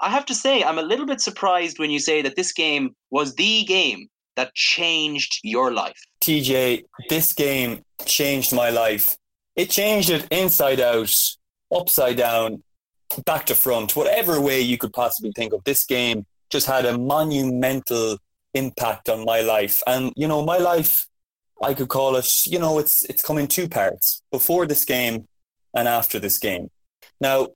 I 0.00 0.08
have 0.08 0.24
to 0.26 0.34
say, 0.34 0.64
I'm 0.64 0.78
a 0.78 0.82
little 0.82 1.06
bit 1.06 1.20
surprised 1.20 1.78
when 1.78 1.90
you 1.90 2.00
say 2.00 2.22
that 2.22 2.36
this 2.36 2.52
game 2.52 2.94
was 3.10 3.34
the 3.34 3.64
game 3.64 4.08
that 4.36 4.54
changed 4.54 5.40
your 5.42 5.72
life. 5.72 6.00
TJ, 6.22 6.84
this 7.08 7.32
game 7.32 7.82
changed 8.04 8.54
my 8.54 8.70
life. 8.70 9.16
It 9.56 9.70
changed 9.70 10.08
it 10.08 10.26
inside 10.30 10.80
out, 10.80 11.12
upside 11.74 12.16
down, 12.16 12.62
back 13.26 13.44
to 13.46 13.54
front, 13.54 13.96
whatever 13.96 14.40
way 14.40 14.60
you 14.60 14.78
could 14.78 14.92
possibly 14.92 15.32
think 15.34 15.52
of. 15.52 15.64
This 15.64 15.84
game 15.84 16.24
just 16.48 16.66
had 16.66 16.86
a 16.86 16.96
monumental 16.96 18.18
impact 18.54 19.08
on 19.08 19.24
my 19.24 19.40
life. 19.40 19.82
And, 19.86 20.12
you 20.14 20.28
know, 20.28 20.44
my 20.44 20.58
life, 20.58 21.06
I 21.60 21.74
could 21.74 21.88
call 21.88 22.14
it, 22.16 22.46
you 22.46 22.58
know, 22.58 22.78
it's 22.78 23.02
it's 23.04 23.22
come 23.22 23.38
in 23.38 23.48
two 23.48 23.68
parts. 23.68 24.22
Before 24.30 24.64
this 24.66 24.84
game 24.84 25.26
and 25.74 25.88
after 25.88 26.18
this 26.20 26.38
game. 26.38 26.70
Now, 27.20 27.48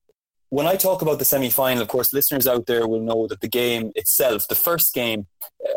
when 0.48 0.66
I 0.66 0.76
talk 0.76 1.02
about 1.02 1.18
the 1.18 1.24
semi 1.24 1.50
final, 1.50 1.82
of 1.82 1.88
course, 1.88 2.12
listeners 2.12 2.46
out 2.46 2.66
there 2.66 2.86
will 2.86 3.00
know 3.00 3.26
that 3.28 3.40
the 3.40 3.48
game 3.48 3.92
itself, 3.94 4.48
the 4.48 4.54
first 4.54 4.94
game, 4.94 5.26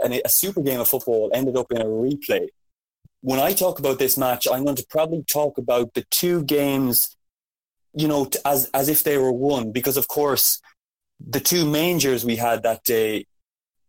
a 0.04 0.30
super 0.30 0.62
game 0.62 0.80
of 0.80 0.88
football, 0.88 1.32
ended 1.34 1.58
up 1.58 1.72
in 1.72 1.82
a 1.82 1.86
replay. 1.86 2.48
When 3.22 3.40
I 3.40 3.54
talk 3.54 3.80
about 3.80 4.00
this 4.00 4.18
match, 4.18 4.48
I'm 4.52 4.64
going 4.64 4.78
to 4.78 4.86
probably 4.90 5.24
talk 5.24 5.58
about 5.58 5.94
the 5.94 6.06
two 6.10 6.44
games, 6.44 7.16
you 7.94 8.08
know, 8.08 8.30
as 8.46 8.70
as 8.74 8.88
if 8.88 9.04
they 9.04 9.18
were 9.18 9.32
one, 9.32 9.72
because 9.72 9.98
of 9.98 10.08
course, 10.08 10.62
the 11.20 11.40
two 11.40 11.70
mangers 11.70 12.24
we 12.24 12.38
had 12.38 12.64
that 12.64 12.84
day, 12.84 13.26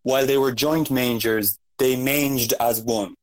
while 0.02 0.26
they 0.26 0.38
were 0.38 0.52
joint 0.52 0.90
mangers, 0.90 1.58
they 1.78 1.96
manged 1.96 2.54
as 2.60 2.80
one. 2.80 3.14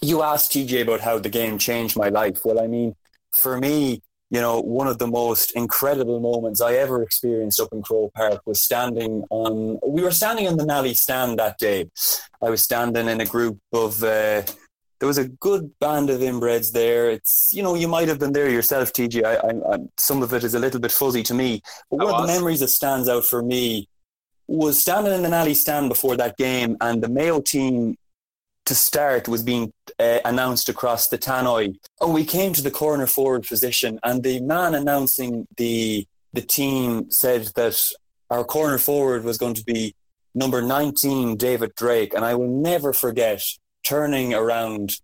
You 0.00 0.22
asked 0.22 0.52
TJ 0.52 0.82
about 0.82 1.00
how 1.00 1.18
the 1.18 1.28
game 1.28 1.58
changed 1.58 1.96
my 1.96 2.08
life. 2.08 2.44
Well, 2.44 2.60
I 2.60 2.66
mean, 2.66 2.94
for 3.32 3.58
me, 3.58 4.02
you 4.30 4.40
know, 4.40 4.60
one 4.60 4.86
of 4.86 4.98
the 4.98 5.06
most 5.06 5.52
incredible 5.52 6.20
moments 6.20 6.60
I 6.60 6.74
ever 6.74 7.02
experienced 7.02 7.60
up 7.60 7.68
in 7.72 7.82
Croke 7.82 8.12
Park 8.14 8.40
was 8.46 8.60
standing 8.60 9.24
on, 9.30 9.78
we 9.86 10.02
were 10.02 10.10
standing 10.10 10.48
on 10.48 10.56
the 10.56 10.66
Nally 10.66 10.94
stand 10.94 11.38
that 11.38 11.58
day. 11.58 11.90
I 12.42 12.50
was 12.50 12.62
standing 12.62 13.08
in 13.08 13.20
a 13.20 13.26
group 13.26 13.58
of, 13.72 14.02
uh, 14.02 14.42
there 14.98 15.06
was 15.06 15.18
a 15.18 15.28
good 15.28 15.70
band 15.80 16.10
of 16.10 16.20
inbreds 16.20 16.72
there. 16.72 17.10
It's 17.10 17.50
you 17.52 17.62
know 17.62 17.74
you 17.74 17.88
might 17.88 18.08
have 18.08 18.18
been 18.18 18.32
there 18.32 18.50
yourself, 18.50 18.92
TG. 18.92 19.24
I, 19.24 19.34
I, 19.34 19.74
I, 19.74 19.78
some 19.98 20.22
of 20.22 20.32
it 20.32 20.44
is 20.44 20.54
a 20.54 20.58
little 20.58 20.80
bit 20.80 20.92
fuzzy 20.92 21.22
to 21.24 21.34
me, 21.34 21.62
but 21.90 21.98
one 21.98 22.14
of 22.14 22.26
the 22.26 22.32
memories 22.32 22.60
that 22.60 22.68
stands 22.68 23.08
out 23.08 23.24
for 23.24 23.42
me 23.42 23.88
was 24.46 24.78
standing 24.78 25.12
in 25.12 25.24
an 25.24 25.32
alley 25.32 25.54
stand 25.54 25.88
before 25.88 26.16
that 26.16 26.36
game, 26.36 26.76
and 26.80 27.02
the 27.02 27.08
Mayo 27.08 27.40
team 27.40 27.96
to 28.66 28.74
start 28.74 29.28
was 29.28 29.42
being 29.42 29.72
uh, 29.98 30.20
announced 30.24 30.68
across 30.68 31.08
the 31.08 31.18
tannoy. 31.18 31.74
And 32.00 32.14
we 32.14 32.24
came 32.24 32.52
to 32.54 32.62
the 32.62 32.70
corner 32.70 33.06
forward 33.06 33.46
position, 33.46 33.98
and 34.02 34.22
the 34.22 34.40
man 34.40 34.74
announcing 34.74 35.46
the 35.56 36.06
the 36.32 36.42
team 36.42 37.10
said 37.10 37.50
that 37.54 37.80
our 38.28 38.44
corner 38.44 38.78
forward 38.78 39.22
was 39.22 39.38
going 39.38 39.54
to 39.54 39.64
be 39.64 39.94
number 40.34 40.60
19, 40.60 41.36
David 41.36 41.74
Drake. 41.76 42.12
And 42.14 42.24
I 42.24 42.34
will 42.34 42.48
never 42.48 42.92
forget 42.92 43.40
turning 43.84 44.34
around 44.34 45.00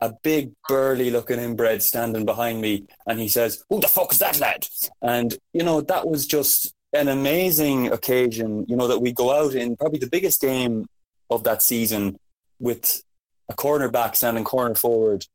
a 0.00 0.12
big 0.22 0.52
burly 0.68 1.10
looking 1.10 1.40
inbred 1.40 1.82
standing 1.82 2.24
behind 2.24 2.60
me 2.60 2.84
and 3.06 3.18
he 3.18 3.28
says 3.28 3.64
who 3.68 3.80
the 3.80 3.88
fuck 3.88 4.12
is 4.12 4.18
that 4.18 4.38
lad? 4.38 4.66
And 5.02 5.36
you 5.52 5.64
know 5.64 5.80
that 5.80 6.06
was 6.06 6.26
just 6.26 6.74
an 6.94 7.08
amazing 7.08 7.88
occasion 7.92 8.64
you 8.68 8.76
know 8.76 8.88
that 8.88 9.00
we 9.00 9.12
go 9.12 9.30
out 9.32 9.54
in 9.54 9.76
probably 9.76 9.98
the 9.98 10.08
biggest 10.08 10.40
game 10.40 10.86
of 11.28 11.44
that 11.44 11.62
season 11.62 12.18
with 12.58 13.02
a 13.48 13.54
cornerback 13.54 14.16
standing 14.16 14.44
corner 14.44 14.74
forward 14.74 15.26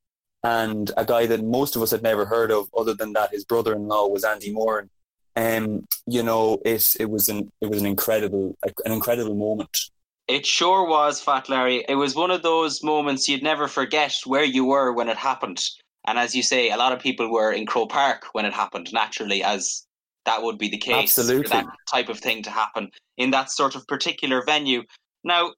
and 0.44 0.92
a 0.98 1.06
guy 1.06 1.26
that 1.26 1.44
most 1.44 1.76
of 1.76 1.82
us 1.82 1.92
had 1.92 2.04
never 2.04 2.26
heard 2.26 2.52
of 2.52 2.70
other 2.76 2.94
than 2.94 3.14
that 3.14 3.32
his 3.32 3.46
brother-in-law 3.46 4.08
was 4.08 4.24
Andy 4.24 4.52
Moore. 4.52 4.88
And 5.36 5.66
um, 5.66 5.88
you 6.06 6.22
know 6.22 6.62
it 6.64 6.96
it 7.00 7.10
was 7.10 7.28
an 7.28 7.52
it 7.60 7.68
was 7.68 7.80
an 7.80 7.88
incredible 7.88 8.56
an 8.86 8.92
incredible 8.92 9.34
moment 9.34 9.90
it 10.28 10.46
sure 10.46 10.88
was, 10.88 11.22
Fat 11.22 11.50
Larry. 11.50 11.84
It 11.88 11.96
was 11.96 12.16
one 12.16 12.32
of 12.32 12.44
those 12.44 12.84
moments 12.84 13.28
you'd 13.28 13.44
never 13.44 13.68
forget 13.68 14.18
where 14.26 14.44
you 14.44 14.66
were 14.66 14.94
when 14.94 15.10
it 15.10 15.18
happened. 15.18 15.64
And 16.06 16.18
as 16.18 16.36
you 16.36 16.44
say, 16.44 16.70
a 16.70 16.78
lot 16.78 16.92
of 16.92 17.00
people 17.00 17.32
were 17.32 17.52
in 17.52 17.66
Croke 17.66 17.90
Park 17.90 18.28
when 18.34 18.46
it 18.46 18.54
happened, 18.54 18.92
naturally, 18.94 19.44
as 19.44 19.86
that 20.26 20.42
would 20.42 20.58
be 20.58 20.70
the 20.70 20.78
case 20.78 21.18
Absolutely. 21.18 21.44
for 21.44 21.50
that 21.50 21.66
type 21.92 22.10
of 22.10 22.20
thing 22.20 22.42
to 22.44 22.50
happen 22.50 22.90
in 23.18 23.32
that 23.32 23.52
sort 23.52 23.76
of 23.76 23.86
particular 23.88 24.44
venue. 24.46 24.84
Now, 25.24 25.54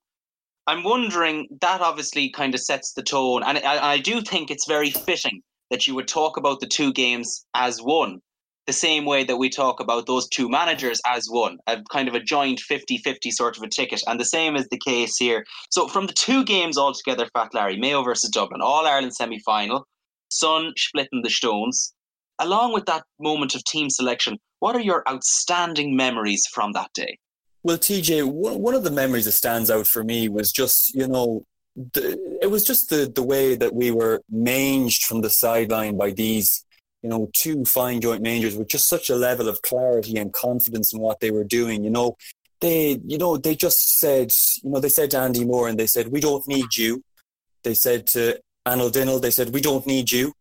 I'm 0.68 0.84
wondering, 0.84 1.48
that 1.62 1.82
obviously 1.82 2.30
kind 2.32 2.54
of 2.56 2.62
sets 2.62 2.94
the 2.94 3.04
tone. 3.04 3.44
And 3.44 3.60
I, 3.60 3.94
I 3.94 3.98
do 4.00 4.22
think 4.22 4.50
it's 4.50 4.68
very 4.68 4.90
fitting 4.90 5.42
that 5.70 5.88
you 5.88 5.96
would 5.96 6.08
talk 6.08 6.38
about 6.38 6.60
the 6.60 6.68
two 6.68 6.92
games 6.94 7.46
as 7.54 7.80
one 7.80 8.20
the 8.68 8.74
same 8.74 9.06
way 9.06 9.24
that 9.24 9.38
we 9.38 9.50
talk 9.50 9.80
about 9.80 10.08
those 10.08 10.28
two 10.30 10.50
managers 10.50 11.00
as 11.06 11.28
one, 11.30 11.58
a 11.68 11.82
kind 11.92 12.08
of 12.08 12.16
a 12.16 12.20
joint 12.20 12.60
50 12.60 12.98
50 12.98 13.32
sort 13.32 13.58
of 13.58 13.64
a 13.64 13.70
ticket. 13.70 14.02
And 14.08 14.20
the 14.20 14.26
same 14.26 14.56
is 14.56 14.68
the 14.70 14.80
case 14.80 15.18
here. 15.18 15.46
So, 15.70 15.88
from 15.88 16.08
the 16.08 16.14
two 16.14 16.44
games 16.44 16.78
altogether, 16.78 17.28
Fat 17.34 17.54
Larry, 17.54 17.78
Mayo 17.78 18.04
versus 18.04 18.30
Dublin, 18.30 18.62
All 18.62 18.88
Ireland 18.88 19.16
semi 19.16 19.40
final, 19.40 19.86
Sun 20.30 20.74
splitting 20.78 21.22
the 21.22 21.30
Stones, 21.30 21.94
along 22.40 22.74
with 22.74 22.86
that 22.86 23.04
moment 23.20 23.56
of 23.56 23.64
team 23.66 23.90
selection, 23.90 24.38
what 24.60 24.76
are 24.76 24.82
your 24.82 25.04
outstanding 25.08 25.96
memories 25.96 26.46
from 26.52 26.74
that 26.74 26.92
day? 26.94 27.18
Well, 27.64 27.78
TJ, 27.78 28.26
one 28.26 28.76
of 28.76 28.84
the 28.84 28.92
memories 28.92 29.26
that 29.26 29.32
stands 29.32 29.72
out 29.72 29.88
for 29.88 30.04
me 30.04 30.30
was 30.30 30.52
just, 30.52 30.94
you 30.94 31.08
know, 31.08 31.46
the, 31.76 32.18
it 32.42 32.48
was 32.48 32.64
just 32.64 32.90
the, 32.90 33.12
the 33.14 33.24
way 33.24 33.56
that 33.56 33.74
we 33.74 33.92
were 33.92 34.22
manged 34.30 35.04
from 35.04 35.22
the 35.22 35.30
sideline 35.30 35.98
by 35.98 36.12
these 36.12 36.65
you 37.06 37.12
know, 37.12 37.30
two 37.34 37.64
fine 37.66 38.02
joint 38.02 38.24
managers 38.24 38.56
with 38.58 38.68
just 38.68 38.90
such 38.90 39.12
a 39.12 39.16
level 39.16 39.48
of 39.48 39.62
clarity 39.62 40.18
and 40.18 40.34
confidence 40.34 40.92
in 40.92 41.00
what 41.00 41.20
they 41.20 41.30
were 41.30 41.44
doing. 41.44 41.84
You 41.84 41.92
know, 41.92 42.18
they, 42.62 43.00
you 43.06 43.20
know, 43.20 43.38
they 43.38 43.56
just 43.56 44.00
said, 44.00 44.34
you 44.64 44.72
know, 44.72 44.80
they 44.80 44.90
said 44.90 45.12
to 45.12 45.20
Andy 45.20 45.46
Moore 45.46 45.68
and 45.68 45.80
they 45.80 45.86
said, 45.86 46.08
we 46.08 46.20
don't 46.20 46.48
need 46.48 46.76
you. 46.76 47.04
They 47.62 47.76
said 47.76 48.08
to 48.08 48.40
Anil 48.66 48.92
Dinnell, 48.92 49.22
they 49.22 49.30
said, 49.30 49.54
we 49.54 49.62
don't 49.62 49.86
need 49.86 50.12
you. 50.12 50.34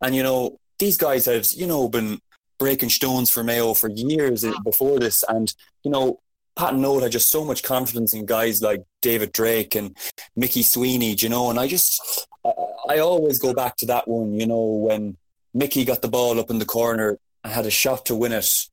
And, 0.00 0.14
you 0.14 0.22
know, 0.22 0.60
these 0.78 0.96
guys 0.96 1.24
have, 1.24 1.50
you 1.50 1.66
know, 1.66 1.88
been 1.88 2.20
breaking 2.60 2.90
stones 2.90 3.28
for 3.28 3.42
Mayo 3.42 3.74
for 3.74 3.90
years 3.90 4.44
before 4.62 5.00
this. 5.00 5.24
And, 5.28 5.52
you 5.82 5.90
know, 5.90 6.20
Pat 6.54 6.74
and 6.74 6.82
Noel 6.82 7.00
had 7.00 7.10
just 7.10 7.32
so 7.32 7.44
much 7.44 7.64
confidence 7.64 8.14
in 8.14 8.26
guys 8.26 8.62
like 8.62 8.84
David 9.02 9.32
Drake 9.32 9.74
and 9.74 9.96
Mickey 10.36 10.62
Sweeney, 10.62 11.16
you 11.18 11.30
know, 11.30 11.50
and 11.50 11.58
I 11.58 11.66
just, 11.66 12.28
I, 12.44 12.52
I 12.90 12.98
always 13.00 13.40
go 13.40 13.52
back 13.52 13.74
to 13.78 13.86
that 13.86 14.06
one, 14.06 14.38
you 14.38 14.46
know, 14.46 14.64
when 14.64 15.16
Mickey 15.56 15.86
got 15.86 16.02
the 16.02 16.08
ball 16.08 16.38
up 16.38 16.50
in 16.50 16.58
the 16.58 16.66
corner 16.66 17.18
and 17.42 17.52
had 17.52 17.64
a 17.64 17.70
shot 17.70 18.04
to 18.06 18.14
win 18.14 18.32
it, 18.32 18.68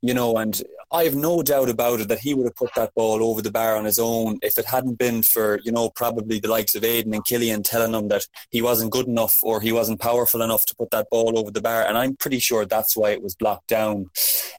you 0.00 0.14
know, 0.14 0.36
and 0.36 0.62
I 0.92 1.04
have 1.04 1.14
no 1.14 1.42
doubt 1.42 1.68
about 1.68 2.00
it 2.00 2.08
that 2.08 2.20
he 2.20 2.34
would 2.34 2.46
have 2.46 2.56
put 2.56 2.74
that 2.74 2.94
ball 2.94 3.22
over 3.22 3.42
the 3.42 3.50
bar 3.50 3.76
on 3.76 3.84
his 3.84 3.98
own 3.98 4.38
if 4.42 4.58
it 4.58 4.64
hadn't 4.64 4.98
been 4.98 5.22
for, 5.22 5.60
you 5.64 5.72
know, 5.72 5.90
probably 5.90 6.38
the 6.38 6.48
likes 6.48 6.74
of 6.74 6.84
Aidan 6.84 7.14
and 7.14 7.24
Killian 7.24 7.62
telling 7.62 7.94
him 7.94 8.08
that 8.08 8.26
he 8.50 8.60
wasn't 8.62 8.92
good 8.92 9.06
enough 9.06 9.38
or 9.42 9.60
he 9.60 9.72
wasn't 9.72 10.00
powerful 10.00 10.42
enough 10.42 10.66
to 10.66 10.76
put 10.76 10.90
that 10.90 11.08
ball 11.10 11.38
over 11.38 11.50
the 11.50 11.60
bar. 11.60 11.84
And 11.84 11.96
I'm 11.96 12.16
pretty 12.16 12.40
sure 12.40 12.64
that's 12.64 12.96
why 12.96 13.10
it 13.10 13.22
was 13.22 13.36
blocked 13.36 13.68
down. 13.68 14.06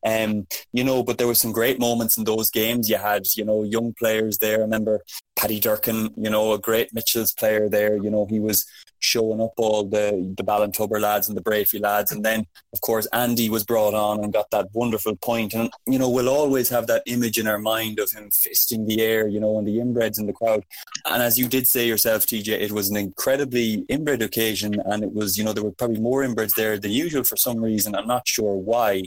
Um, 0.06 0.48
you 0.74 0.84
know, 0.84 1.04
but 1.04 1.18
there 1.18 1.28
were 1.28 1.36
some 1.36 1.52
great 1.52 1.80
moments 1.80 2.18
in 2.18 2.24
those 2.24 2.50
games. 2.50 2.90
You 2.90 2.98
had, 2.98 3.24
you 3.36 3.46
know, 3.46 3.64
young 3.64 3.94
players 3.94 4.38
there. 4.38 4.60
I 4.60 4.62
remember 4.62 5.02
Paddy 5.38 5.60
Durcan, 5.60 6.14
you 6.16 6.30
know, 6.30 6.54
a 6.54 6.60
great 6.60 6.94
Mitchels 6.94 7.38
player 7.38 7.68
there. 7.68 7.98
You 7.98 8.10
know, 8.10 8.26
he 8.26 8.40
was 8.40 8.66
showing 9.02 9.42
up 9.42 9.54
all 9.58 9.84
the 9.84 10.34
the 10.38 10.44
Ballintubber 10.44 11.02
lads 11.02 11.28
and 11.28 11.38
the 11.38 11.44
Breaffy 11.44 11.82
lads, 11.82 12.12
and 12.12 12.24
then 12.24 12.46
of 12.72 12.82
course 12.82 13.08
Andy 13.08 13.50
was 13.50 13.64
brought 13.64 13.94
on 13.94 14.24
and 14.24 14.32
got 14.32 14.50
that 14.52 14.68
wonderful 14.74 15.16
point. 15.18 15.54
And 15.54 15.70
you 15.86 16.00
know, 16.00 16.10
we'll 16.10 16.30
always 16.30 16.70
have 16.70 16.88
that 16.88 17.04
image 17.08 17.38
in 17.38 17.48
our 17.48 17.60
mind 17.60 18.00
of 18.00 18.12
him 18.12 18.30
fisting 18.30 18.88
the 18.88 19.02
air, 19.02 19.28
you 19.28 19.40
know, 19.40 19.58
and 19.58 19.68
the 19.68 19.78
inbreds 19.78 20.20
in 20.20 20.28
the 20.28 20.34
crowd. 20.34 20.64
And 21.06 21.22
as 21.22 21.38
you 21.38 21.48
did 21.48 21.68
say 21.68 21.88
yourself, 21.88 22.26
TJ, 22.26 22.50
it 22.62 22.72
was 22.72 22.90
an 22.90 22.98
incredibly 22.98 23.86
inbred 23.90 24.22
occasion, 24.22 24.80
and 24.86 25.04
it 25.04 25.14
was, 25.14 25.38
you 25.38 25.44
know, 25.44 25.54
there 25.54 25.64
were 25.64 25.72
probably 25.72 26.00
more 26.00 26.24
inbreds 26.24 26.56
there 26.56 26.78
than 26.78 26.92
usual 26.92 27.24
for 27.24 27.36
some 27.36 27.58
reason. 27.58 27.96
I'm 27.96 28.08
not 28.08 28.28
sure 28.28 28.56
why, 28.56 29.04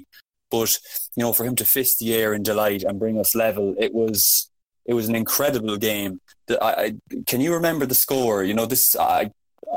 but 0.51 0.79
you 1.17 1.23
know, 1.23 1.33
for 1.33 1.45
him 1.45 1.57
to 1.57 1.65
fist 1.65 2.01
the 2.01 2.15
air 2.15 2.35
in 2.35 2.43
delight 2.43 2.83
and 2.83 2.99
bring 2.99 3.19
us 3.19 3.35
level, 3.35 3.75
it 3.79 3.95
was 3.95 4.51
it 4.87 4.95
was 4.95 5.09
an 5.09 5.15
incredible 5.15 5.77
game. 5.77 6.21
I, 6.51 6.75
I, 6.85 6.95
can 7.27 7.41
you 7.41 7.55
remember 7.55 7.87
the 7.87 7.95
score? 7.95 8.45
You 8.45 8.55
know, 8.55 8.67
this 8.67 8.95
I 8.97 9.31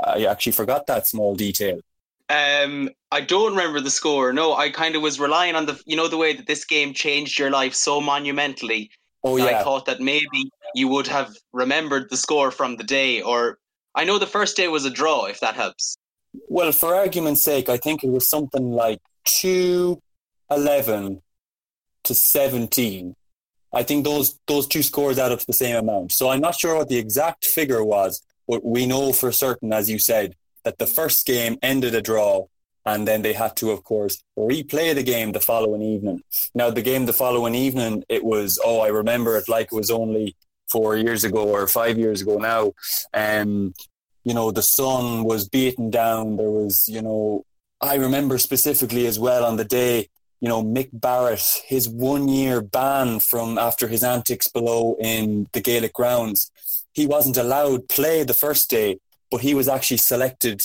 I 0.03 0.25
actually 0.25 0.53
forgot 0.53 0.88
that 0.88 1.08
small 1.08 1.36
detail. 1.36 1.79
Um, 2.29 2.89
I 3.12 3.22
don't 3.22 3.51
remember 3.51 3.79
the 3.79 3.89
score. 3.89 4.34
No, 4.34 4.53
I 4.53 4.70
kind 4.70 4.96
of 4.96 5.01
was 5.01 5.20
relying 5.20 5.56
on 5.56 5.65
the, 5.65 5.82
you 5.86 5.96
know, 5.96 6.08
the 6.10 6.17
way 6.17 6.34
that 6.34 6.46
this 6.46 6.65
game 6.65 6.94
changed 6.94 7.39
your 7.39 7.50
life 7.50 7.74
so 7.74 8.01
monumentally. 8.01 8.91
Oh 9.24 9.38
yeah. 9.38 9.46
I 9.46 9.63
thought 9.63 9.86
that 9.86 10.00
maybe 10.01 10.50
you 10.75 10.88
would 10.89 11.08
have 11.08 11.36
remembered 11.53 12.10
the 12.10 12.17
score 12.17 12.51
from 12.51 12.75
the 12.75 12.84
day, 12.84 13.22
or 13.22 13.58
I 13.96 14.03
know 14.03 14.20
the 14.20 14.27
first 14.27 14.58
day 14.58 14.67
was 14.67 14.86
a 14.86 14.89
draw. 14.89 15.25
If 15.25 15.39
that 15.39 15.56
helps. 15.56 15.98
Well, 16.50 16.72
for 16.72 16.96
argument's 16.96 17.41
sake, 17.41 17.70
I 17.70 17.77
think 17.77 18.03
it 18.03 18.10
was 18.10 18.29
something 18.29 18.72
like 18.72 19.00
two 19.24 20.01
eleven 20.51 21.22
to 22.03 22.13
seventeen. 22.13 23.15
I 23.74 23.84
think 23.84 24.06
those 24.06 24.39
those 24.48 24.67
two 24.67 24.84
scores 24.84 25.17
add 25.17 25.32
up 25.32 25.39
to 25.39 25.48
the 25.48 25.53
same 25.53 25.75
amount. 25.77 26.12
So 26.12 26.29
I'm 26.29 26.41
not 26.41 26.56
sure 26.56 26.75
what 26.75 26.89
the 26.89 26.98
exact 26.98 27.46
figure 27.46 27.84
was, 27.84 28.22
but 28.48 28.66
we 28.66 28.86
know 28.86 29.13
for 29.13 29.32
certain, 29.32 29.74
as 29.74 29.89
you 29.89 30.00
said, 30.00 30.36
that 30.63 30.77
the 30.77 30.88
first 30.88 31.25
game 31.25 31.58
ended 31.62 31.96
a 31.96 32.01
draw 32.01 32.46
and 32.86 33.06
then 33.08 33.22
they 33.22 33.34
had 33.34 33.56
to, 33.58 33.72
of 33.72 33.84
course, 33.84 34.24
replay 34.38 34.96
the 34.96 35.04
game 35.04 35.34
the 35.34 35.42
following 35.42 35.82
evening. 35.82 36.22
Now, 36.56 36.70
the 36.70 36.82
game 36.82 37.06
the 37.06 37.13
following 37.13 37.54
evening, 37.54 38.06
it 38.08 38.24
was, 38.24 38.60
oh, 38.63 38.80
I 38.80 38.88
remember 38.88 39.36
it 39.38 39.50
like 39.50 39.68
it 39.68 39.75
was 39.75 39.92
only 39.92 40.36
four 40.72 40.96
years 40.96 41.25
ago 41.25 41.50
or 41.50 41.68
five 41.68 41.98
years 41.98 42.22
ago 42.22 42.38
now. 42.38 42.72
Um, 43.13 43.74
you 44.24 44.34
know, 44.34 44.51
the 44.51 44.62
sun 44.62 45.25
was 45.25 45.50
beaten 45.50 45.89
down. 45.89 46.38
There 46.38 46.50
was, 46.50 46.88
you 46.88 47.01
know, 47.01 47.46
I 47.82 47.96
remember 47.96 48.38
specifically 48.38 49.06
as 49.06 49.20
well 49.20 49.44
on 49.44 49.58
the 49.58 49.66
day, 49.66 50.08
you 50.39 50.48
know, 50.48 50.63
Mick 50.63 50.89
Barrett, 50.94 51.62
his 51.66 51.89
one 51.89 52.27
year 52.30 52.62
ban 52.62 53.20
from 53.20 53.58
after 53.58 53.88
his 53.88 54.04
antics 54.04 54.48
below 54.48 54.96
in 55.00 55.48
the 55.51 55.62
Gaelic 55.62 55.94
grounds 55.94 56.51
he 56.98 57.06
wasn't 57.06 57.38
allowed 57.38 57.88
play 57.89 58.24
the 58.24 58.34
first 58.34 58.72
day, 58.72 58.98
but 59.30 59.42
he 59.42 59.54
was 59.54 59.68
actually 59.68 59.98
selected 59.98 60.63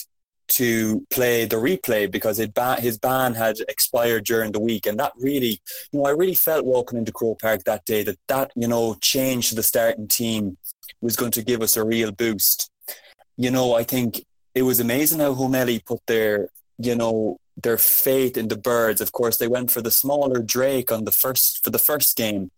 to 0.49 1.07
play 1.11 1.45
the 1.45 1.57
replay 1.57 2.11
because 2.11 2.39
his 2.39 2.99
ban 2.99 3.35
had 3.35 3.57
expired 3.69 4.25
during 4.25 4.51
the 4.53 4.59
week, 4.59 4.87
and 4.87 4.99
that 4.99 5.13
really, 5.19 5.61
you 5.91 5.99
know, 5.99 6.07
I 6.07 6.11
really 6.13 6.35
felt 6.35 6.65
walking 6.65 6.99
into 6.99 7.13
Croke 7.13 7.39
Park 7.39 7.65
that 7.65 7.85
day 7.85 8.03
that 8.05 8.19
that 8.29 8.51
you 8.57 8.67
know 8.67 8.97
change 9.03 9.51
to 9.51 9.55
the 9.55 9.63
starting 9.63 10.09
team 10.09 10.57
was 11.03 11.17
going 11.17 11.33
to 11.33 11.45
give 11.45 11.61
us 11.61 11.77
a 11.77 11.85
real 11.85 12.13
boost. 12.13 12.71
You 13.37 13.51
know, 13.51 13.75
I 13.75 13.85
think 13.85 14.25
it 14.55 14.63
was 14.63 14.81
amazing 14.81 15.21
how 15.21 15.33
O'Malley 15.33 15.81
put 15.81 16.01
their, 16.07 16.49
you 16.79 16.95
know, 16.95 17.37
their 17.63 17.79
faith 17.79 18.39
in 18.39 18.49
the 18.49 18.57
birds. 18.57 19.03
Of 19.03 19.13
course, 19.13 19.37
they 19.37 19.49
went 19.49 19.71
for 19.71 19.83
the 19.83 19.91
smaller 19.91 20.41
Drake 20.41 20.91
on 20.91 21.05
the 21.05 21.13
first 21.13 21.63
for 21.63 21.69
the 21.69 21.85
first 21.91 22.17
game, 22.17 22.51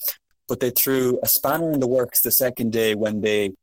but 0.47 0.61
they 0.61 0.71
threw 0.71 1.19
a 1.25 1.29
spanner 1.29 1.73
in 1.73 1.81
the 1.81 1.89
works 1.99 2.21
the 2.21 2.31
second 2.31 2.71
day 2.71 2.95
when 2.95 3.21
they 3.21 3.55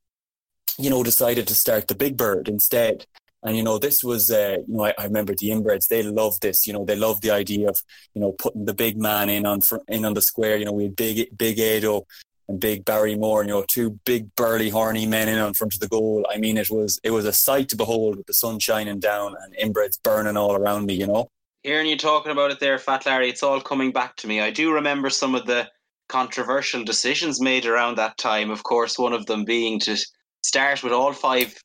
you 0.82 0.90
know, 0.90 1.04
decided 1.04 1.48
to 1.48 1.56
start 1.56 1.88
the 1.88 1.96
Big 1.96 2.18
Bird 2.18 2.48
instead. 2.48 3.06
And 3.44 3.58
you 3.58 3.64
know, 3.64 3.80
this 3.80 4.04
was 4.04 4.30
uh, 4.30 4.58
you 4.68 4.76
know, 4.76 4.86
I, 4.86 4.94
I, 4.98 5.06
remember 5.06 5.34
the 5.36 5.50
inbreds. 5.50 5.88
They 5.88 6.04
love 6.04 6.40
this. 6.42 6.68
You 6.68 6.74
know, 6.74 6.86
they 6.86 6.96
love 6.96 7.22
the 7.22 7.32
idea 7.32 7.70
of 7.70 7.80
you 8.14 8.22
know 8.22 8.34
putting 8.34 8.66
the 8.66 8.74
big 8.74 8.98
man 8.98 9.30
in 9.30 9.46
on 9.46 9.62
in 9.88 10.06
on 10.06 10.14
the 10.14 10.22
square. 10.22 10.58
You 10.58 10.66
know, 10.66 10.74
we 10.74 10.84
had 10.84 10.96
big 10.96 11.36
big 11.36 11.60
Ado, 11.60 12.06
and 12.52 12.60
big 12.60 12.86
Barry 12.86 13.16
Moore, 13.16 13.42
And, 13.42 13.50
you 13.50 13.56
know, 13.56 13.66
two 13.68 14.00
big 14.06 14.34
burly 14.36 14.70
horny 14.70 15.08
men 15.08 15.28
in 15.28 15.40
on 15.40 15.54
front 15.54 15.74
of 15.74 15.80
the 15.80 15.88
goal. 15.88 16.26
I 16.30 16.38
mean, 16.38 16.58
it 16.58 16.70
was 16.70 17.00
it 17.04 17.12
was 17.12 17.26
a 17.26 17.34
sight 17.34 17.70
to 17.70 17.76
behold 17.76 18.18
with 18.18 18.28
the 18.28 18.34
sun 18.34 18.60
shining 18.60 19.00
down 19.00 19.36
and 19.42 19.56
inbreds 19.56 20.02
burning 20.02 20.38
all 20.38 20.56
around 20.56 20.86
me, 20.86 20.94
you 20.94 21.08
know. 21.08 21.28
Hearing 21.64 21.88
you 21.88 21.98
talking 21.98 22.32
about 22.32 22.52
it 22.52 22.60
there, 22.60 22.78
Fat 22.78 23.06
Larry, 23.06 23.30
it's 23.30 23.44
all 23.44 23.62
coming 23.62 23.92
back 23.92 24.16
to 24.18 24.28
me. 24.28 24.42
I 24.42 24.52
do 24.52 24.74
remember 24.74 25.10
some 25.10 25.36
of 25.36 25.46
the 25.46 25.70
controversial 26.10 26.84
decisions 26.84 27.40
made 27.40 27.66
around 27.66 27.98
that 27.98 28.18
time. 28.18 28.52
Of 28.52 28.64
course, 28.64 29.00
one 29.00 29.14
of 29.14 29.26
them 29.28 29.46
being 29.46 29.80
to 29.82 29.96
start 30.44 30.84
with 30.84 30.94
all 30.94 31.14
five 31.14 31.56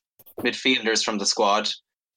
midfielders 0.41 1.03
from 1.03 1.17
the 1.17 1.25
squad 1.25 1.69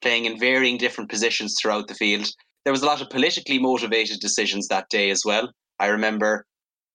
playing 0.02 0.24
in 0.24 0.38
varying 0.38 0.78
different 0.78 1.10
positions 1.10 1.56
throughout 1.60 1.88
the 1.88 1.94
field. 1.94 2.28
There 2.64 2.72
was 2.72 2.82
a 2.82 2.86
lot 2.86 3.00
of 3.00 3.10
politically 3.10 3.58
motivated 3.58 4.20
decisions 4.20 4.68
that 4.68 4.88
day 4.88 5.10
as 5.10 5.22
well. 5.24 5.50
I 5.78 5.86
remember 5.86 6.46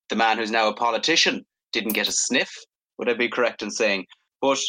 the 0.10 0.16
man 0.16 0.38
who's 0.38 0.52
now 0.52 0.70
a 0.70 0.76
politician 0.76 1.46
didn't 1.72 1.94
get 1.94 2.08
a 2.08 2.12
sniff. 2.12 2.50
Would 2.98 3.10
I 3.10 3.14
be 3.14 3.30
correct 3.30 3.62
in 3.62 3.72
saying? 3.72 4.06
But 4.42 4.60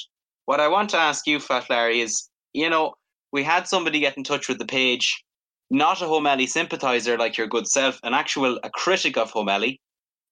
what 0.46 0.60
I 0.60 0.68
want 0.68 0.90
to 0.90 0.98
ask 0.98 1.26
you, 1.26 1.38
Fat 1.38 1.68
Larry, 1.70 2.00
is 2.00 2.28
you 2.52 2.70
know, 2.70 2.94
we 3.32 3.42
had 3.42 3.68
somebody 3.68 4.00
get 4.00 4.16
in 4.16 4.24
touch 4.24 4.48
with 4.48 4.58
the 4.58 4.64
page, 4.64 5.22
not 5.70 6.00
a 6.00 6.06
O'Malley 6.06 6.46
sympathiser 6.46 7.18
like 7.18 7.36
your 7.36 7.46
good 7.46 7.68
self, 7.68 8.00
an 8.02 8.14
actual 8.14 8.58
a 8.62 8.70
critic 8.70 9.18
of 9.18 9.34
O'Malley. 9.36 9.80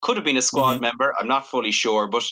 Could 0.00 0.16
have 0.16 0.24
been 0.24 0.38
a 0.38 0.42
squad 0.42 0.74
mm-hmm. 0.74 0.82
member, 0.82 1.14
I'm 1.18 1.28
not 1.28 1.46
fully 1.46 1.70
sure, 1.70 2.06
but 2.08 2.24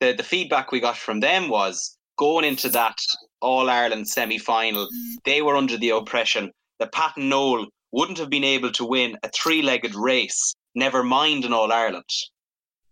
the, 0.00 0.12
the 0.12 0.22
feedback 0.22 0.72
we 0.72 0.80
got 0.80 0.96
from 0.96 1.20
them 1.20 1.48
was 1.48 1.96
going 2.18 2.44
into 2.44 2.68
that 2.70 2.96
All 3.40 3.70
Ireland 3.70 4.08
semi 4.08 4.38
final, 4.38 4.86
mm. 4.86 5.16
they 5.24 5.42
were 5.42 5.56
under 5.56 5.76
the 5.76 5.90
oppression 5.90 6.50
that 6.78 6.92
Patton 6.92 7.28
Noel 7.28 7.66
wouldn't 7.92 8.18
have 8.18 8.30
been 8.30 8.44
able 8.44 8.70
to 8.72 8.84
win 8.84 9.16
a 9.22 9.28
three 9.30 9.62
legged 9.62 9.94
race, 9.94 10.54
never 10.74 11.02
mind 11.02 11.44
an 11.44 11.52
All 11.52 11.72
Ireland. 11.72 12.04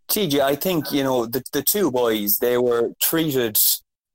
TJ, 0.08 0.40
I 0.40 0.54
think, 0.54 0.92
you 0.92 1.02
know, 1.02 1.26
the, 1.26 1.42
the 1.52 1.62
two 1.62 1.90
boys, 1.90 2.38
they 2.38 2.58
were 2.58 2.90
treated, 3.00 3.58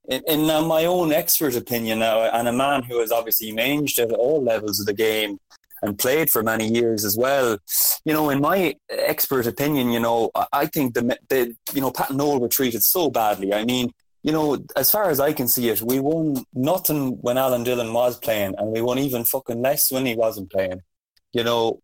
in, 0.08 0.22
in 0.28 0.46
my 0.46 0.86
own 0.86 1.12
expert 1.12 1.56
opinion 1.56 2.00
now, 2.00 2.22
and 2.22 2.48
a 2.48 2.54
man 2.54 2.84
who 2.84 3.00
has 3.00 3.12
obviously 3.12 3.52
managed 3.52 4.00
at 4.00 4.12
all 4.12 4.42
levels 4.42 4.80
of 4.80 4.86
the 4.86 4.94
game 4.94 5.38
and 5.82 5.98
played 5.98 6.30
for 6.30 6.44
many 6.44 6.68
years 6.68 7.06
as 7.06 7.18
well. 7.18 7.58
You 8.06 8.14
know, 8.14 8.30
in 8.30 8.42
my 8.42 8.76
expert 8.90 9.48
opinion, 9.48 9.92
you 9.92 10.00
know, 10.00 10.32
I 10.54 10.66
think 10.68 10.94
the, 10.94 11.18
the 11.30 11.56
you 11.74 11.82
know, 11.82 11.92
Pat 11.92 12.10
and 12.10 12.18
Noel 12.18 12.40
were 12.40 12.48
treated 12.48 12.84
so 12.84 13.10
badly. 13.10 13.54
I 13.54 13.66
mean, 13.66 13.92
you 14.24 14.32
know, 14.32 14.64
as 14.76 14.92
far 14.92 15.10
as 15.10 15.20
I 15.20 15.34
can 15.34 15.48
see 15.48 15.70
it, 15.70 15.82
we 15.82 16.00
won 16.00 16.46
nothing 16.54 17.18
when 17.22 17.38
Alan 17.38 17.64
Dillon 17.64 17.92
was 17.94 18.18
playing, 18.18 18.56
and 18.58 18.72
we 18.72 18.82
won 18.82 19.00
even 19.00 19.24
fucking 19.24 19.62
less 19.62 19.92
when 19.92 20.06
he 20.06 20.16
wasn't 20.16 20.52
playing. 20.52 20.82
You 21.34 21.44
know, 21.44 21.82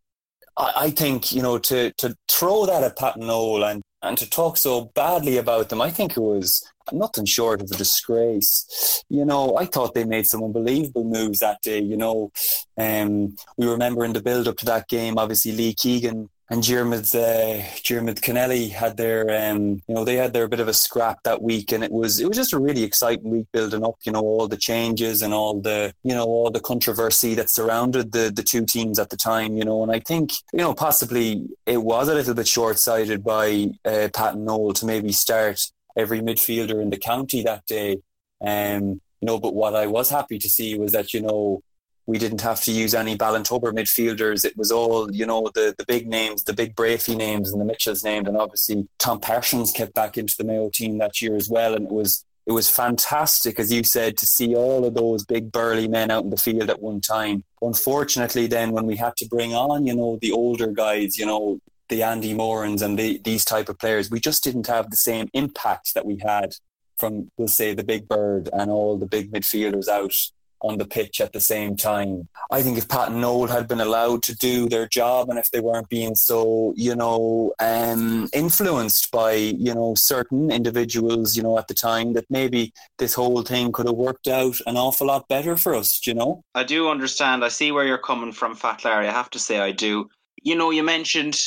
I, 0.58 0.74
I 0.76 0.90
think 0.92 1.32
you 1.32 1.42
know 1.42 1.58
to 1.58 1.92
to 1.94 2.16
throw 2.30 2.66
that 2.66 2.84
at 2.84 2.98
Pat 2.98 3.16
and 3.16 3.28
Noel 3.28 3.66
and 3.66 3.82
and 4.04 4.18
to 4.18 4.30
talk 4.30 4.58
so 4.58 4.86
badly 4.94 5.38
about 5.38 5.70
them, 5.70 5.82
I 5.82 5.90
think 5.90 6.12
it 6.12 6.22
was 6.22 6.64
nothing 6.92 7.26
short 7.26 7.62
of 7.62 7.72
a 7.72 7.76
disgrace. 7.76 9.04
You 9.10 9.26
know, 9.26 9.58
I 9.58 9.66
thought 9.66 9.94
they 9.94 10.06
made 10.06 10.28
some 10.28 10.44
unbelievable 10.44 11.04
moves 11.04 11.40
that 11.40 11.62
day. 11.62 11.80
You 11.80 11.98
know, 11.98 12.32
um, 12.78 13.36
we 13.58 13.68
remember 13.68 14.06
in 14.06 14.14
the 14.14 14.22
build 14.22 14.48
up 14.48 14.58
to 14.58 14.66
that 14.66 14.88
game, 14.88 15.18
obviously 15.18 15.52
Lee 15.52 15.74
Keegan 15.74 16.30
and 16.50 16.64
Diarmuid 16.64 17.14
uh, 17.14 17.62
Diarmuid 17.84 18.22
Kennelly 18.22 18.72
had 18.72 18.96
their 18.96 19.30
um, 19.30 19.82
you 19.88 19.96
know 19.96 20.06
they 20.06 20.16
had 20.16 20.34
their 20.34 20.48
bit 20.48 20.62
of 20.62 20.68
a 20.68 20.74
scrap 20.74 21.22
that 21.24 21.42
week, 21.42 21.72
and 21.72 21.84
it 21.84 21.92
was 21.92 22.20
it 22.20 22.28
was 22.28 22.38
just 22.38 22.54
a 22.54 22.60
really 22.60 22.84
exciting 22.84 23.30
week 23.30 23.48
building 23.52 23.84
up. 23.84 23.96
You 24.06 24.14
know 24.14 24.22
all 24.22 24.48
the 24.48 24.58
changes 24.58 25.22
and 25.22 25.34
all 25.34 25.60
the 25.60 25.94
you 26.04 26.14
know 26.14 26.26
all 26.26 26.50
the 26.50 26.62
controversy 26.62 27.36
that 27.36 27.50
surrounded 27.50 28.14
the 28.14 28.32
the 28.34 28.44
two 28.44 28.66
teams 28.66 28.98
at 28.98 29.10
the 29.10 29.18
time. 29.18 29.58
You 29.58 29.66
know, 29.66 29.84
and 29.84 29.92
I 29.92 30.00
think 30.00 30.32
you 30.54 30.60
know 30.60 30.74
possibly 30.74 31.48
it 31.66 31.84
was 31.84 32.08
a 32.08 32.14
little 32.14 32.34
bit 32.34 32.48
short 32.48 32.80
sighted 32.80 33.24
by 33.24 33.68
uh, 33.84 34.08
Pat 34.14 34.38
Noel 34.38 34.74
to 34.74 34.86
maybe 34.86 35.12
start 35.12 35.60
every 35.98 36.22
midfielder 36.22 36.82
in 36.82 36.90
the 36.90 36.98
county 36.98 37.44
that 37.44 37.66
day. 37.66 37.98
Um, 38.42 39.02
you 39.20 39.26
know, 39.26 39.40
but 39.40 39.56
what 39.56 39.76
I 39.76 39.88
was 39.88 40.10
happy 40.10 40.38
to 40.40 40.50
see 40.50 40.78
was 40.78 40.92
that 40.92 41.14
you 41.14 41.22
know 41.22 41.62
we 42.08 42.18
didn't 42.18 42.42
have 42.42 42.62
to 42.62 42.72
use 42.72 42.96
any 42.96 43.18
Ballintubber 43.18 43.74
midfielders. 43.74 44.46
It 44.46 44.58
was 44.58 44.72
all, 44.72 45.12
you 45.12 45.26
know, 45.26 45.52
the, 45.54 45.76
the 45.78 45.86
big 45.86 46.08
names, 46.08 46.44
the 46.44 46.54
big 46.54 46.74
Breaffy 46.74 47.18
names 47.18 47.52
and 47.52 47.62
the 47.62 47.72
Mitchels 47.72 48.02
named. 48.04 48.30
And 48.30 48.38
obviously 48.38 48.88
Tom 48.98 49.20
Parsons 49.20 49.74
kept 49.74 49.94
back 49.94 50.18
into 50.18 50.34
the 50.38 50.46
Mayo 50.46 50.70
team 50.74 51.00
that 51.00 51.22
year 51.22 51.36
as 51.36 51.50
well. 51.50 51.76
And 51.76 51.86
it 51.86 51.92
was 51.92 52.26
it 52.46 52.54
was 52.54 52.70
fantastic, 52.70 53.60
as 53.60 53.74
you 53.74 53.84
said, 53.84 54.16
to 54.18 54.26
see 54.26 54.56
all 54.56 54.86
of 54.86 54.94
those 54.94 55.26
big 55.26 55.52
burly 55.52 55.90
men 55.90 56.10
out 56.10 56.24
in 56.24 56.30
the 56.30 56.38
field 56.38 56.70
at 56.70 56.82
one 56.82 57.02
time. 57.02 57.44
Unfortunately, 57.62 58.48
then 58.48 58.72
when 58.72 58.86
we 58.86 58.96
had 58.96 59.18
to 59.18 59.28
bring 59.28 59.54
on, 59.54 59.86
you 59.86 59.94
know, 59.94 60.18
the 60.22 60.32
older 60.32 60.68
guys, 60.68 61.18
you 61.18 61.26
know, 61.26 61.60
the 61.90 62.04
Andy 62.04 62.34
Morans 62.34 62.82
and 62.82 62.98
the, 62.98 63.20
these 63.24 63.46
type 63.46 63.70
of 63.70 63.80
players, 63.80 64.12
we 64.12 64.20
just 64.20 64.44
didn't 64.44 64.68
have 64.68 64.90
the 64.90 64.98
same 64.98 65.30
impact 65.34 65.94
that 65.94 66.06
we 66.06 66.18
had 66.24 66.54
from, 66.98 67.32
we'll 67.38 67.48
say, 67.48 67.74
the 67.74 67.84
Big 67.84 68.08
Bird 68.08 68.50
and 68.54 68.72
all 68.72 68.98
the 68.98 69.06
big 69.06 69.32
midfielders 69.32 69.88
out 69.88 70.14
on 70.62 70.78
the 70.78 70.86
pitch 70.86 71.22
at 71.22 71.34
the 71.34 71.40
same 71.40 71.76
time. 71.76 72.28
I 72.52 72.62
think 72.62 72.78
if 72.78 72.88
Pat 72.88 73.10
and 73.10 73.22
Noel 73.22 73.48
had 73.48 73.68
been 73.68 73.80
allowed 73.80 74.24
to 74.24 74.36
do 74.36 74.68
their 74.68 74.88
job 74.88 75.30
and 75.30 75.38
if 75.38 75.52
they 75.52 75.60
weren't 75.60 75.90
being 75.90 76.16
so, 76.16 76.74
you 76.76 76.96
know, 76.96 77.54
um, 77.60 78.28
influenced 78.34 79.12
by, 79.12 79.34
you 79.34 79.74
know, 79.74 79.94
certain 79.96 80.52
individuals, 80.52 81.38
you 81.38 81.44
know, 81.44 81.58
at 81.58 81.68
the 81.68 81.74
time, 81.74 82.14
that 82.14 82.26
maybe 82.30 82.74
this 82.98 83.14
whole 83.14 83.44
thing 83.44 83.72
could 83.72 83.86
have 83.86 83.96
worked 83.96 84.28
out 84.28 84.58
an 84.66 84.78
awful 84.78 85.08
lot 85.08 85.28
better 85.28 85.56
for 85.58 85.76
us, 85.76 86.06
you 86.08 86.14
know? 86.14 86.42
I 86.56 86.64
do 86.64 86.90
understand. 86.90 87.46
I 87.46 87.50
see 87.50 87.72
where 87.72 87.86
you're 87.86 87.98
coming 87.98 88.32
from, 88.32 88.56
Fat 88.56 88.84
Larry. 88.84 89.08
I 89.08 89.12
have 89.12 89.30
to 89.32 89.40
say 89.40 89.60
I 89.60 89.72
do. 89.72 90.10
You 90.42 90.56
know, 90.56 90.72
you 90.72 90.84
mentioned 90.84 91.40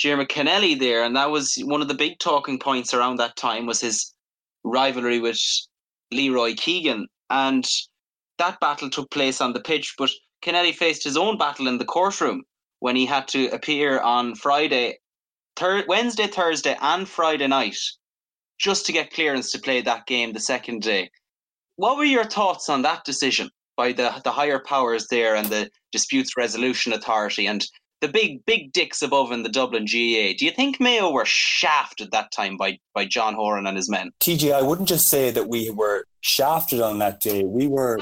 Jeremy 0.00 0.24
Kennelly 0.24 0.78
there, 0.78 1.04
and 1.04 1.14
that 1.14 1.30
was 1.30 1.58
one 1.64 1.82
of 1.82 1.88
the 1.88 1.94
big 1.94 2.18
talking 2.18 2.58
points 2.58 2.94
around 2.94 3.16
that 3.16 3.36
time 3.36 3.66
was 3.66 3.82
his 3.82 4.14
rivalry 4.64 5.20
with 5.20 5.38
Leroy 6.10 6.54
Keegan. 6.56 7.06
And 7.28 7.66
that 8.38 8.58
battle 8.60 8.88
took 8.88 9.10
place 9.10 9.42
on 9.42 9.52
the 9.52 9.60
pitch, 9.60 9.94
but 9.98 10.08
Kennelly 10.42 10.74
faced 10.74 11.04
his 11.04 11.18
own 11.18 11.36
battle 11.36 11.68
in 11.68 11.76
the 11.76 11.84
courtroom 11.84 12.44
when 12.78 12.96
he 12.96 13.04
had 13.04 13.28
to 13.28 13.48
appear 13.48 14.00
on 14.00 14.34
Friday, 14.34 14.96
thir- 15.56 15.84
Wednesday, 15.86 16.28
Thursday, 16.28 16.78
and 16.80 17.06
Friday 17.06 17.46
night 17.46 17.76
just 18.58 18.86
to 18.86 18.92
get 18.92 19.12
clearance 19.12 19.52
to 19.52 19.58
play 19.58 19.82
that 19.82 20.06
game 20.06 20.32
the 20.32 20.40
second 20.40 20.80
day. 20.80 21.10
What 21.76 21.98
were 21.98 22.04
your 22.04 22.24
thoughts 22.24 22.70
on 22.70 22.80
that 22.82 23.04
decision 23.04 23.50
by 23.76 23.92
the, 23.92 24.18
the 24.24 24.32
higher 24.32 24.60
powers 24.60 25.08
there 25.08 25.36
and 25.36 25.48
the 25.48 25.70
Disputes 25.92 26.38
Resolution 26.38 26.94
Authority 26.94 27.46
and 27.46 27.62
the 28.00 28.08
big 28.08 28.44
big 28.46 28.72
dicks 28.72 29.02
above 29.02 29.32
in 29.32 29.42
the 29.42 29.48
Dublin 29.48 29.84
GAA? 29.84 30.34
Do 30.38 30.44
you 30.44 30.50
think 30.50 30.80
Mayo 30.80 31.10
were 31.10 31.24
shafted 31.24 32.10
that 32.12 32.32
time 32.32 32.56
by, 32.56 32.78
by 32.94 33.04
John 33.04 33.34
Horan 33.34 33.66
and 33.66 33.76
his 33.76 33.88
men? 33.88 34.12
TJ, 34.20 34.52
I 34.52 34.62
wouldn't 34.62 34.88
just 34.88 35.08
say 35.08 35.30
that 35.30 35.48
we 35.48 35.70
were 35.70 36.04
shafted 36.20 36.80
on 36.80 36.98
that 36.98 37.20
day. 37.20 37.44
We 37.44 37.66
were 37.66 37.98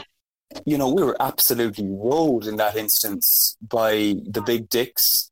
you 0.64 0.78
know, 0.78 0.88
we 0.88 1.02
were 1.02 1.16
absolutely 1.20 1.86
rolled 1.88 2.46
in 2.46 2.56
that 2.56 2.76
instance 2.76 3.56
by 3.60 4.14
the 4.24 4.42
big 4.44 4.68
dicks, 4.68 5.30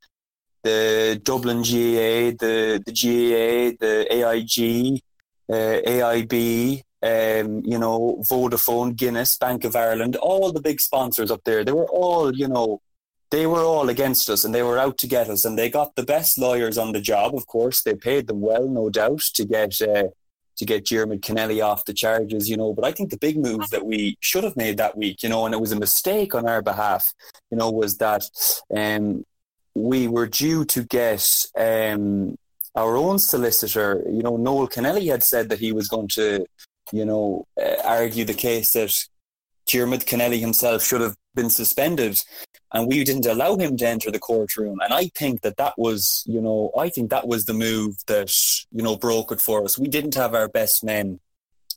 the 0.62 1.20
Dublin 1.22 1.58
GAA, 1.58 2.36
the, 2.38 2.82
the 2.84 2.92
GAA, 2.92 3.76
the 3.80 4.06
AIG, 4.12 5.02
uh, 5.48 5.80
AIB, 5.88 6.82
um, 7.02 7.62
you 7.64 7.78
know, 7.78 8.22
Vodafone, 8.30 8.96
Guinness, 8.96 9.36
Bank 9.36 9.64
of 9.64 9.76
Ireland, 9.76 10.16
all 10.16 10.52
the 10.52 10.60
big 10.60 10.80
sponsors 10.80 11.30
up 11.30 11.42
there. 11.44 11.64
They 11.64 11.72
were 11.72 11.88
all, 11.88 12.34
you 12.34 12.48
know, 12.48 12.80
they 13.30 13.46
were 13.46 13.62
all 13.62 13.88
against 13.88 14.30
us 14.30 14.44
and 14.44 14.54
they 14.54 14.62
were 14.62 14.78
out 14.78 14.98
to 14.98 15.06
get 15.06 15.28
us. 15.28 15.44
And 15.44 15.58
they 15.58 15.68
got 15.68 15.94
the 15.94 16.02
best 16.02 16.38
lawyers 16.38 16.78
on 16.78 16.92
the 16.92 17.00
job, 17.00 17.34
of 17.34 17.46
course. 17.46 17.82
They 17.82 17.94
paid 17.94 18.26
them 18.26 18.40
well, 18.40 18.68
no 18.68 18.90
doubt, 18.90 19.22
to 19.34 19.44
get 19.44 19.80
uh, 19.80 20.08
to 20.56 20.64
get 20.64 20.86
Diarmuid 20.86 21.22
Kennelly 21.22 21.62
off 21.62 21.84
the 21.84 21.92
charges, 21.92 22.48
you 22.48 22.56
know. 22.56 22.72
But 22.72 22.84
I 22.84 22.92
think 22.92 23.10
the 23.10 23.18
big 23.18 23.36
move 23.36 23.68
that 23.70 23.84
we 23.84 24.16
should 24.20 24.44
have 24.44 24.56
made 24.56 24.78
that 24.78 24.96
week, 24.96 25.22
you 25.22 25.28
know, 25.28 25.44
and 25.44 25.54
it 25.54 25.60
was 25.60 25.72
a 25.72 25.78
mistake 25.78 26.34
on 26.34 26.48
our 26.48 26.62
behalf, 26.62 27.12
you 27.50 27.58
know, 27.58 27.70
was 27.70 27.98
that 27.98 28.24
um, 28.74 29.24
we 29.74 30.08
were 30.08 30.26
due 30.26 30.64
to 30.64 30.84
get 30.84 31.44
um, 31.58 32.36
our 32.74 32.96
own 32.96 33.18
solicitor. 33.18 34.02
You 34.06 34.22
know, 34.22 34.36
Noel 34.36 34.68
Kennelly 34.68 35.10
had 35.10 35.22
said 35.22 35.50
that 35.50 35.58
he 35.58 35.72
was 35.72 35.88
going 35.88 36.08
to, 36.08 36.46
you 36.92 37.04
know, 37.04 37.46
uh, 37.60 37.82
argue 37.84 38.24
the 38.24 38.34
case 38.34 38.72
that 38.72 38.94
Diarmuid 39.66 40.06
Kennelly 40.06 40.40
himself 40.40 40.82
should 40.82 41.02
have 41.02 41.16
been 41.36 41.50
suspended 41.50 42.20
and 42.72 42.88
we 42.88 43.04
didn't 43.04 43.26
allow 43.26 43.56
him 43.56 43.76
to 43.76 43.86
enter 43.86 44.10
the 44.10 44.18
courtroom. 44.18 44.78
And 44.82 44.92
I 44.92 45.08
think 45.14 45.42
that 45.42 45.56
that 45.56 45.74
was, 45.78 46.24
you 46.26 46.40
know, 46.40 46.72
I 46.76 46.88
think 46.88 47.10
that 47.10 47.28
was 47.28 47.44
the 47.44 47.54
move 47.54 47.96
that, 48.06 48.34
you 48.72 48.82
know, 48.82 48.96
broke 48.96 49.30
it 49.30 49.40
for 49.40 49.64
us. 49.64 49.78
We 49.78 49.88
didn't 49.88 50.14
have 50.14 50.34
our 50.34 50.48
best 50.48 50.82
men 50.82 51.20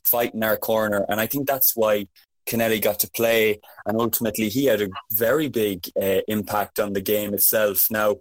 fighting 0.04 0.42
our 0.42 0.56
corner. 0.56 1.06
And 1.08 1.20
I 1.20 1.26
think 1.26 1.46
that's 1.46 1.76
why 1.76 2.08
Kennelly 2.46 2.82
got 2.82 2.98
to 3.00 3.10
play. 3.10 3.60
And 3.86 4.00
ultimately, 4.00 4.48
he 4.48 4.64
had 4.64 4.82
a 4.82 4.88
very 5.12 5.48
big 5.48 5.88
uh, 6.00 6.22
impact 6.26 6.80
on 6.80 6.92
the 6.92 7.00
game 7.00 7.32
itself. 7.34 7.86
Now, 7.90 8.16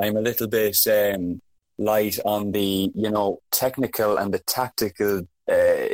I'm 0.00 0.16
a 0.16 0.22
little 0.22 0.48
bit 0.48 0.78
um, 0.86 1.42
light 1.76 2.18
on 2.24 2.52
the, 2.52 2.90
you 2.94 3.10
know, 3.10 3.40
technical 3.50 4.16
and 4.16 4.32
the 4.32 4.38
tactical 4.38 5.28
uh, 5.50 5.86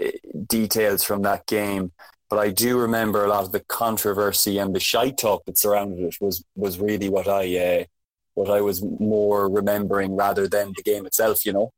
details 0.47 1.03
from 1.03 1.23
that 1.23 1.47
game 1.47 1.93
but 2.31 2.39
I 2.39 2.51
do 2.51 2.79
remember 2.79 3.25
a 3.25 3.29
lot 3.29 3.45
of 3.45 3.53
the 3.53 3.61
controversy 3.61 4.59
and 4.59 4.75
the 4.75 4.81
shy 4.81 5.11
talk 5.11 5.45
that 5.45 5.59
surrounded 5.59 5.99
it 5.99 6.17
was 6.21 6.45
was 6.55 6.79
really 6.79 7.11
what 7.11 7.29
I 7.29 7.45
uh, 7.59 7.85
what 8.35 8.49
I 8.49 8.61
was 8.61 8.83
more 8.83 9.51
remembering 9.51 10.17
rather 10.17 10.49
than 10.49 10.73
the 10.77 10.83
game 10.83 11.05
itself. 11.05 11.45
You 11.45 11.53
know. 11.53 11.73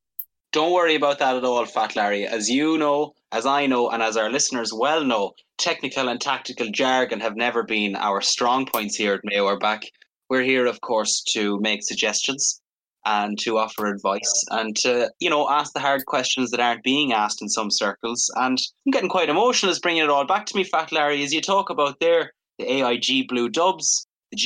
Don't 0.52 0.72
worry 0.72 0.96
about 0.96 1.18
that 1.18 1.36
at 1.36 1.44
all, 1.44 1.64
Fat 1.64 1.96
Larry. 1.96 2.26
As 2.26 2.50
you 2.50 2.76
know, 2.76 3.14
as 3.32 3.46
I 3.46 3.66
know, 3.66 3.88
and 3.88 4.02
as 4.02 4.18
our 4.18 4.30
listeners 4.30 4.70
well 4.72 5.02
know, 5.02 5.32
technical 5.56 6.08
and 6.10 6.20
tactical 6.20 6.70
jargon 6.70 7.20
have 7.20 7.36
never 7.36 7.62
been 7.62 7.96
our 7.96 8.20
strong 8.20 8.66
points 8.66 8.94
here 8.94 9.14
at 9.14 9.24
Mayo 9.24 9.46
are 9.46 9.58
back. 9.58 9.82
We're 10.28 10.42
here, 10.42 10.66
of 10.66 10.80
course, 10.82 11.22
to 11.32 11.58
make 11.60 11.82
suggestions 11.82 12.61
and 13.04 13.38
to 13.40 13.58
offer 13.58 13.86
advice 13.86 14.44
and 14.50 14.76
to, 14.76 15.10
you 15.18 15.28
know, 15.28 15.48
ask 15.50 15.72
the 15.72 15.80
hard 15.80 16.06
questions 16.06 16.50
that 16.50 16.60
aren't 16.60 16.84
being 16.84 17.12
asked 17.12 17.42
in 17.42 17.48
some 17.48 17.70
circles. 17.70 18.30
And 18.36 18.58
I'm 18.86 18.90
getting 18.92 19.08
quite 19.08 19.28
emotional 19.28 19.70
as 19.72 19.80
bringing 19.80 20.04
it 20.04 20.10
all 20.10 20.24
back 20.24 20.46
to 20.46 20.56
me, 20.56 20.64
Fat 20.64 20.92
Larry, 20.92 21.22
as 21.22 21.32
you 21.32 21.40
talk 21.40 21.70
about 21.70 22.00
there 22.00 22.32
the 22.58 22.70
AIG 22.70 23.28
Blue 23.28 23.48
Dubs, 23.48 24.06
the 24.30 24.36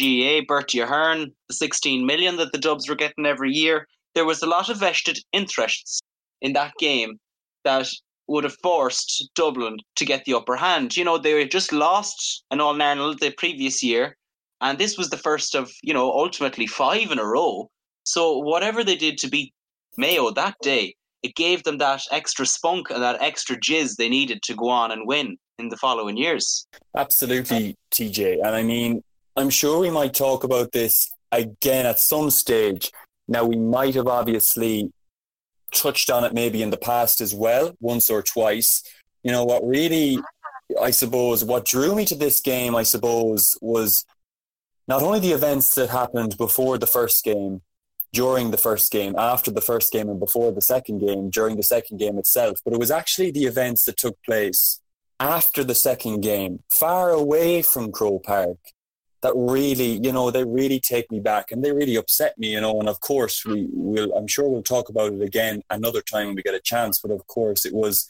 GAA, 0.41 0.45
Bertie 0.47 0.81
Ahern, 0.81 1.33
the 1.49 1.55
16 1.55 2.07
million 2.07 2.37
that 2.37 2.53
the 2.53 2.59
Dubs 2.59 2.89
were 2.89 2.95
getting 2.95 3.27
every 3.27 3.53
year. 3.53 3.87
There 4.15 4.25
was 4.25 4.43
a 4.43 4.47
lot 4.47 4.69
of 4.69 4.79
vested 4.79 5.19
interests 5.33 6.01
in 6.41 6.53
that 6.55 6.73
game 6.79 7.19
that 7.65 7.89
would 8.29 8.45
have 8.45 8.57
forced 8.63 9.31
Dublin 9.35 9.79
to 9.97 10.05
get 10.05 10.25
the 10.25 10.35
upper 10.35 10.57
hand. 10.57 10.97
You 10.97 11.05
know, 11.05 11.19
they 11.19 11.39
had 11.39 11.51
just 11.51 11.73
lost 11.73 12.45
an 12.51 12.61
All 12.61 12.81
Ireland 12.81 13.19
the 13.21 13.31
previous 13.33 13.83
year, 13.83 14.17
and 14.61 14.79
this 14.79 14.97
was 14.97 15.11
the 15.11 15.17
first 15.17 15.55
of, 15.55 15.71
you 15.83 15.95
know, 15.95 16.11
ultimately 16.11 16.67
five 16.67 17.11
in 17.11 17.19
a 17.19 17.25
row. 17.27 17.71
So 18.07 18.39
whatever 18.39 18.85
they 18.85 18.97
did 18.97 19.19
to 19.19 19.29
beat 19.29 19.53
Mayo 19.99 20.31
that 20.31 20.55
day, 20.63 20.95
it 21.25 21.35
gave 21.35 21.65
them 21.65 21.79
that 21.79 22.03
extra 22.13 22.47
spunk 22.47 22.91
and 22.91 23.03
that 23.03 23.21
extra 23.21 23.57
jizz 23.57 23.97
they 23.97 24.09
needed 24.09 24.43
to 24.45 24.55
go 24.55 24.69
on 24.69 24.93
and 24.93 25.09
win 25.09 25.37
in 25.59 25.69
the 25.69 25.77
following 25.77 26.17
years. 26.17 26.69
Absolutely, 26.97 27.75
TJ. 27.91 28.39
And 28.45 28.55
I 28.55 28.63
mean, 28.63 29.03
I'm 29.37 29.51
sure 29.51 29.81
we 29.81 29.91
might 29.91 30.15
talk 30.15 30.45
about 30.45 30.71
this 30.71 31.11
again 31.33 31.85
at 31.85 31.99
some 31.99 32.31
stage. 32.31 32.93
Now, 33.27 33.45
we 33.45 33.57
might 33.57 33.97
have 33.97 34.07
obviously 34.07 34.93
touched 35.73 36.09
on 36.09 36.23
it 36.23 36.33
maybe 36.33 36.63
in 36.63 36.71
the 36.71 36.77
past 36.77 37.21
as 37.21 37.35
well, 37.35 37.75
once 37.81 38.09
or 38.09 38.23
twice. 38.23 38.85
You 39.25 39.33
know, 39.33 39.45
what 39.45 39.67
really, 39.67 40.21
I 40.81 40.93
suppose, 40.93 41.45
what 41.45 41.65
drew 41.65 41.97
me 41.97 42.05
to 42.05 42.15
this 42.15 42.41
game, 42.41 42.77
I 42.77 42.85
suppose, 42.85 43.59
was 43.61 44.05
not 44.87 45.03
only 45.03 45.19
the 45.19 45.33
events 45.33 45.75
that 45.75 45.91
happened 45.91 46.37
before 46.39 46.79
the 46.79 46.87
first 46.87 47.25
game, 47.25 47.63
during 48.17 48.51
the 48.51 48.63
first 48.69 48.91
game, 48.91 49.15
after 49.19 49.51
the 49.51 49.67
first 49.71 49.93
game, 49.93 50.09
and 50.09 50.19
before 50.19 50.51
the 50.51 50.67
second 50.75 50.99
game, 51.07 51.29
during 51.29 51.55
the 51.57 51.69
second 51.75 51.99
game 51.99 52.17
itself, 52.19 52.57
but 52.65 52.73
it 52.73 52.81
was 52.81 52.91
actually 52.91 53.31
the 53.31 53.45
events 53.53 53.85
that 53.85 53.99
took 53.99 54.17
place 54.23 54.81
after 55.21 55.63
the 55.63 55.75
second 55.75 56.21
game, 56.21 56.63
far 56.73 57.11
away 57.11 57.63
from 57.63 57.93
Croke 57.93 58.25
Park, 58.25 58.59
that 59.23 59.35
really, 59.35 59.93
you 60.05 60.13
know, 60.13 60.31
they 60.31 60.45
really 60.45 60.81
take 60.81 61.11
me 61.11 61.21
back 61.21 61.51
and 61.51 61.63
they 61.63 61.73
really 61.73 61.97
upset 61.97 62.39
me, 62.39 62.49
you 62.53 62.61
know. 62.61 62.79
And 62.81 62.89
of 62.89 63.01
course, 63.01 63.45
we 63.45 63.69
will, 63.73 64.13
I'm 64.15 64.27
sure 64.27 64.49
we'll 64.49 64.63
talk 64.63 64.89
about 64.89 65.13
it 65.13 65.23
again 65.23 65.63
another 65.71 66.03
time 66.03 66.27
when 66.27 66.37
we 66.37 66.43
get 66.43 66.55
a 66.55 66.61
chance. 66.73 67.01
But 67.01 67.11
of 67.11 67.27
course, 67.27 67.67
it 67.67 67.75
was 67.75 68.07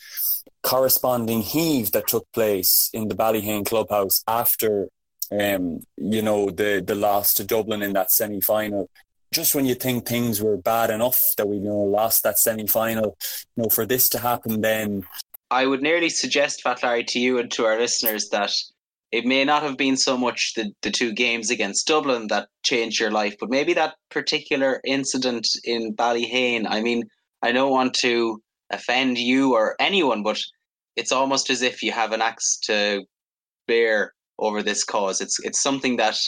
corresponding 0.63 1.43
heave 1.43 1.93
that 1.93 2.09
took 2.09 2.27
place 2.33 2.91
in 2.93 3.09
the 3.09 3.15
Ballyheane 3.15 3.67
clubhouse 3.67 4.23
after, 4.27 4.89
um, 5.31 5.81
you 5.97 6.23
know, 6.23 6.51
the 6.51 6.83
the 6.91 6.95
loss 6.95 7.35
to 7.35 7.45
Dublin 7.45 7.83
in 7.83 7.93
that 7.95 8.13
semi 8.13 8.41
final 8.41 8.91
just 9.37 9.55
when 9.55 9.67
you 9.67 9.75
think 9.75 10.07
things 10.07 10.43
were 10.43 10.57
bad 10.57 10.89
enough 10.91 11.23
that 11.37 11.47
we 11.47 11.57
you 11.57 11.63
know 11.63 11.77
lost 11.77 12.23
that 12.25 12.39
semi 12.39 12.67
final, 12.67 13.17
you 13.55 13.63
know, 13.63 13.69
for 13.69 13.85
this 13.87 14.09
to 14.09 14.19
happen, 14.19 14.63
then 14.63 15.05
I 15.51 15.67
would 15.67 15.83
nearly 15.83 16.09
suggest, 16.09 16.63
Fat 16.63 16.83
Larry, 16.83 17.05
to 17.05 17.21
you 17.21 17.39
and 17.39 17.51
to 17.53 17.67
our 17.67 17.79
listeners 17.79 18.31
that 18.31 18.51
it 19.13 19.25
may 19.25 19.45
not 19.45 19.63
have 19.63 19.77
been 19.77 19.97
so 19.97 20.17
much 20.17 20.55
the, 20.57 20.73
the 20.83 20.91
two 20.91 21.13
games 21.13 21.51
against 21.51 21.87
Dublin 21.87 22.27
that 22.29 22.49
changed 22.65 22.99
your 22.99 23.13
life, 23.13 23.37
but 23.39 23.51
maybe 23.51 23.75
that 23.75 23.95
particular 24.11 24.81
incident 24.85 25.47
in 25.63 25.95
Ballyheane. 25.95 26.67
I 26.69 26.81
mean, 26.81 27.05
I 27.43 27.53
don't 27.53 27.71
want 27.71 27.95
to 27.97 28.43
offend 28.71 29.19
you 29.19 29.55
or 29.55 29.77
anyone, 29.79 30.23
but 30.25 30.41
it's 30.97 31.13
almost 31.13 31.51
as 31.51 31.63
if 31.63 31.83
you 31.83 31.93
have 31.93 32.13
an 32.13 32.23
axe 32.23 32.59
to 32.65 33.05
bear 33.69 34.15
over 34.39 34.63
this 34.63 34.83
cause. 34.83 35.21
It's 35.21 35.39
it's 35.41 35.63
something 35.63 35.97
that 35.99 36.19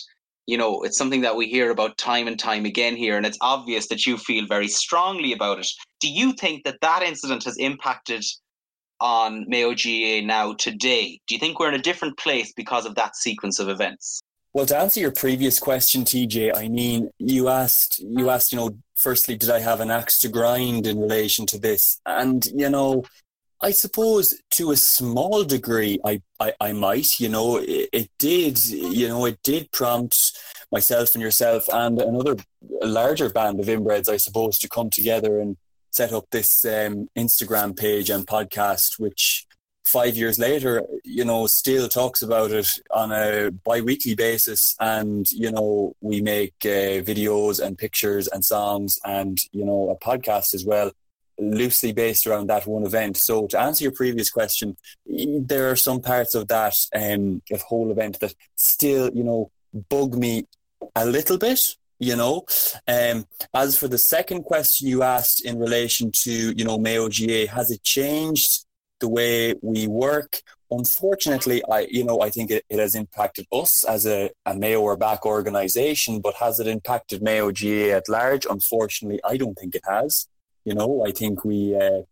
you 0.48 0.56
know, 0.56 0.80
it's 0.80 0.96
something 0.96 1.20
that 1.20 1.36
we 1.36 1.46
hear 1.46 1.70
about 1.70 1.98
time 1.98 2.26
and 2.26 2.38
time 2.38 2.64
again 2.64 2.96
here, 2.96 3.18
and 3.18 3.26
it's 3.26 3.36
obvious 3.42 3.86
that 3.88 4.06
you 4.06 4.16
feel 4.16 4.46
very 4.46 4.66
strongly 4.66 5.34
about 5.34 5.58
it. 5.58 5.68
Do 6.00 6.10
you 6.10 6.32
think 6.32 6.64
that 6.64 6.80
that 6.80 7.02
incident 7.02 7.44
has 7.44 7.58
impacted 7.58 8.24
on 8.98 9.44
Mayo 9.46 9.74
GAA 9.74 10.26
now 10.26 10.54
today? 10.54 11.20
Do 11.26 11.34
you 11.34 11.38
think 11.38 11.60
we're 11.60 11.68
in 11.68 11.74
a 11.74 11.82
different 11.82 12.16
place 12.16 12.54
because 12.56 12.86
of 12.86 12.94
that 12.94 13.14
sequence 13.14 13.58
of 13.58 13.68
events? 13.68 14.22
Well, 14.54 14.64
to 14.64 14.78
answer 14.78 15.00
your 15.00 15.12
previous 15.12 15.58
question, 15.58 16.04
TJ, 16.04 16.56
I 16.56 16.68
mean, 16.68 17.10
you 17.18 17.50
asked, 17.50 18.00
you 18.00 18.30
asked, 18.30 18.50
you 18.50 18.56
know, 18.56 18.70
firstly, 18.94 19.36
did 19.36 19.50
I 19.50 19.60
have 19.60 19.80
an 19.80 19.90
axe 19.90 20.18
to 20.20 20.30
grind 20.30 20.86
in 20.86 20.98
relation 20.98 21.44
to 21.44 21.58
this? 21.58 22.00
And 22.06 22.46
you 22.54 22.70
know, 22.70 23.04
I 23.60 23.72
suppose 23.72 24.40
to 24.52 24.70
a 24.70 24.76
small 24.76 25.42
degree, 25.42 25.98
I, 26.04 26.22
I, 26.38 26.52
I 26.60 26.72
might, 26.72 27.18
you 27.18 27.28
know, 27.28 27.56
it, 27.56 27.88
it, 27.92 28.10
did, 28.18 28.64
you 28.68 29.08
know, 29.08 29.24
it 29.24 29.40
did 29.42 29.72
prompt 29.72 30.38
myself 30.70 31.14
and 31.14 31.22
yourself 31.22 31.68
and 31.72 32.00
another 32.00 32.36
larger 32.82 33.28
band 33.30 33.58
of 33.58 33.66
inbreds, 33.66 34.08
I 34.08 34.16
suppose, 34.16 34.58
to 34.58 34.68
come 34.68 34.90
together 34.90 35.40
and 35.40 35.56
set 35.90 36.12
up 36.12 36.26
this 36.30 36.64
um, 36.64 37.08
Instagram 37.16 37.76
page 37.76 38.10
and 38.10 38.26
podcast, 38.26 39.00
which 39.00 39.46
five 39.84 40.16
years 40.16 40.38
later, 40.38 40.82
you 41.04 41.24
know, 41.24 41.48
still 41.48 41.88
talks 41.88 42.22
about 42.22 42.52
it 42.52 42.68
on 42.92 43.10
a 43.10 43.50
bi-weekly 43.50 44.14
basis. 44.14 44.76
And, 44.78 45.28
you 45.32 45.50
know, 45.50 45.94
we 46.00 46.20
make 46.20 46.54
uh, 46.64 47.02
videos 47.02 47.58
and 47.58 47.76
pictures 47.76 48.28
and 48.28 48.44
songs 48.44 49.00
and, 49.04 49.36
you 49.50 49.64
know, 49.64 49.90
a 49.90 49.96
podcast 50.04 50.54
as 50.54 50.64
well 50.64 50.92
loosely 51.38 51.92
based 51.92 52.26
around 52.26 52.48
that 52.48 52.66
one 52.66 52.84
event. 52.84 53.16
So 53.16 53.46
to 53.48 53.60
answer 53.60 53.84
your 53.84 53.92
previous 53.92 54.30
question, 54.30 54.76
there 55.06 55.70
are 55.70 55.76
some 55.76 56.00
parts 56.00 56.34
of 56.34 56.48
that 56.48 56.74
um, 56.94 57.42
of 57.50 57.62
whole 57.62 57.90
event 57.90 58.20
that 58.20 58.34
still, 58.56 59.10
you 59.14 59.24
know, 59.24 59.50
bug 59.88 60.16
me 60.16 60.46
a 60.94 61.06
little 61.06 61.38
bit. 61.38 61.60
You 62.00 62.14
know, 62.14 62.44
um, 62.86 63.26
as 63.52 63.76
for 63.76 63.88
the 63.88 63.98
second 63.98 64.44
question 64.44 64.86
you 64.86 65.02
asked 65.02 65.44
in 65.44 65.58
relation 65.58 66.12
to, 66.22 66.52
you 66.56 66.64
know, 66.64 66.78
Mayo 66.78 67.08
GAA, 67.08 67.52
has 67.52 67.72
it 67.72 67.82
changed 67.82 68.64
the 69.00 69.08
way 69.08 69.54
we 69.62 69.88
work? 69.88 70.40
Unfortunately, 70.70 71.60
I, 71.68 71.88
you 71.90 72.04
know, 72.04 72.20
I 72.20 72.30
think 72.30 72.52
it, 72.52 72.64
it 72.68 72.78
has 72.78 72.94
impacted 72.94 73.46
us 73.50 73.82
as 73.82 74.06
a, 74.06 74.30
a 74.46 74.54
Mayo 74.54 74.80
or 74.82 74.96
back 74.96 75.26
organisation, 75.26 76.20
but 76.20 76.34
has 76.34 76.60
it 76.60 76.68
impacted 76.68 77.20
Mayo 77.20 77.50
GAA 77.50 77.96
at 77.96 78.08
large? 78.08 78.46
Unfortunately, 78.48 79.18
I 79.24 79.36
don't 79.36 79.58
think 79.58 79.74
it 79.74 79.82
has. 79.88 80.28
You 80.64 80.74
know, 80.74 81.04
I 81.06 81.12
think 81.12 81.44
we, 81.44 81.74
uh, 81.74 82.02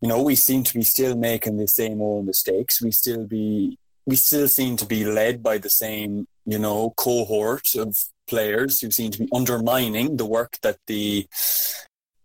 you 0.00 0.08
know, 0.08 0.22
we 0.22 0.34
seem 0.34 0.62
to 0.64 0.74
be 0.74 0.82
still 0.82 1.16
making 1.16 1.56
the 1.56 1.68
same 1.68 2.00
old 2.00 2.26
mistakes. 2.26 2.80
We 2.82 2.90
still 2.90 3.24
be, 3.26 3.78
we 4.06 4.16
still 4.16 4.48
seem 4.48 4.76
to 4.76 4.86
be 4.86 5.04
led 5.04 5.42
by 5.42 5.58
the 5.58 5.70
same, 5.70 6.26
you 6.46 6.58
know, 6.58 6.94
cohort 6.96 7.74
of 7.76 7.96
players 8.28 8.80
who 8.80 8.90
seem 8.90 9.10
to 9.10 9.18
be 9.18 9.28
undermining 9.32 10.16
the 10.16 10.26
work 10.26 10.58
that 10.62 10.78
the, 10.86 11.26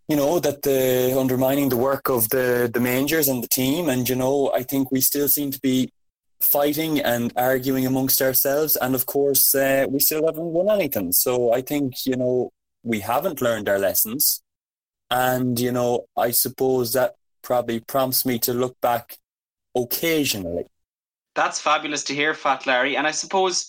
you 0.08 0.15
know, 0.15 0.39
that 0.39 0.62
the 0.62 1.15
undermining 1.17 1.69
the 1.69 1.78
work 1.78 2.10
of 2.10 2.30
the 2.30 2.69
the 2.72 2.80
managers 2.80 3.28
and 3.28 3.41
the 3.41 3.48
team. 3.48 3.89
And 3.89 4.08
you 4.08 4.15
know, 4.15 4.52
I 4.54 4.63
think 4.63 4.91
we 4.91 5.02
still 5.02 5.28
seem 5.28 5.52
to 5.52 5.60
be 5.60 5.91
fighting 6.43 7.00
and 7.00 7.32
arguing 7.36 7.86
amongst 7.86 8.22
ourselves. 8.22 8.76
And 8.76 8.96
of 8.96 9.06
course, 9.06 9.56
uh, 9.56 9.86
we 9.89 10.00
still 10.00 10.26
haven't 10.26 10.43
won 10.43 10.69
anything. 10.69 11.13
So 11.13 11.54
I 11.54 11.62
think 11.62 12.06
you 12.06 12.15
know 12.15 12.52
we 12.84 13.00
haven't 13.00 13.41
learned 13.41 13.69
our 13.69 13.80
lessons. 13.80 14.43
And, 15.13 15.60
you 15.60 15.71
know, 15.71 16.08
I 16.17 16.32
suppose 16.32 16.93
that 16.93 17.13
probably 17.43 17.80
prompts 17.82 18.26
me 18.26 18.39
to 18.39 18.52
look 18.52 18.82
back 18.82 19.19
occasionally. 19.76 20.65
That's 21.36 21.60
fabulous 21.60 22.04
to 22.06 22.15
hear, 22.15 22.34
Fat 22.34 22.65
Larry. 22.65 22.97
And 22.97 23.06
I 23.06 23.12
suppose, 23.12 23.67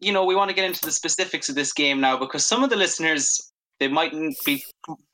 you 0.00 0.12
know, 0.12 0.24
we 0.24 0.34
want 0.34 0.50
to 0.50 0.54
get 0.54 0.64
into 0.64 0.84
the 0.84 0.90
specifics 0.90 1.48
of 1.48 1.54
this 1.54 1.72
game 1.72 2.00
now 2.00 2.16
because 2.16 2.44
some 2.44 2.64
of 2.64 2.70
the 2.70 2.76
listeners, 2.76 3.52
they 3.78 3.86
mightn't 3.86 4.36
be 4.44 4.64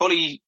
fully, 0.01 0.41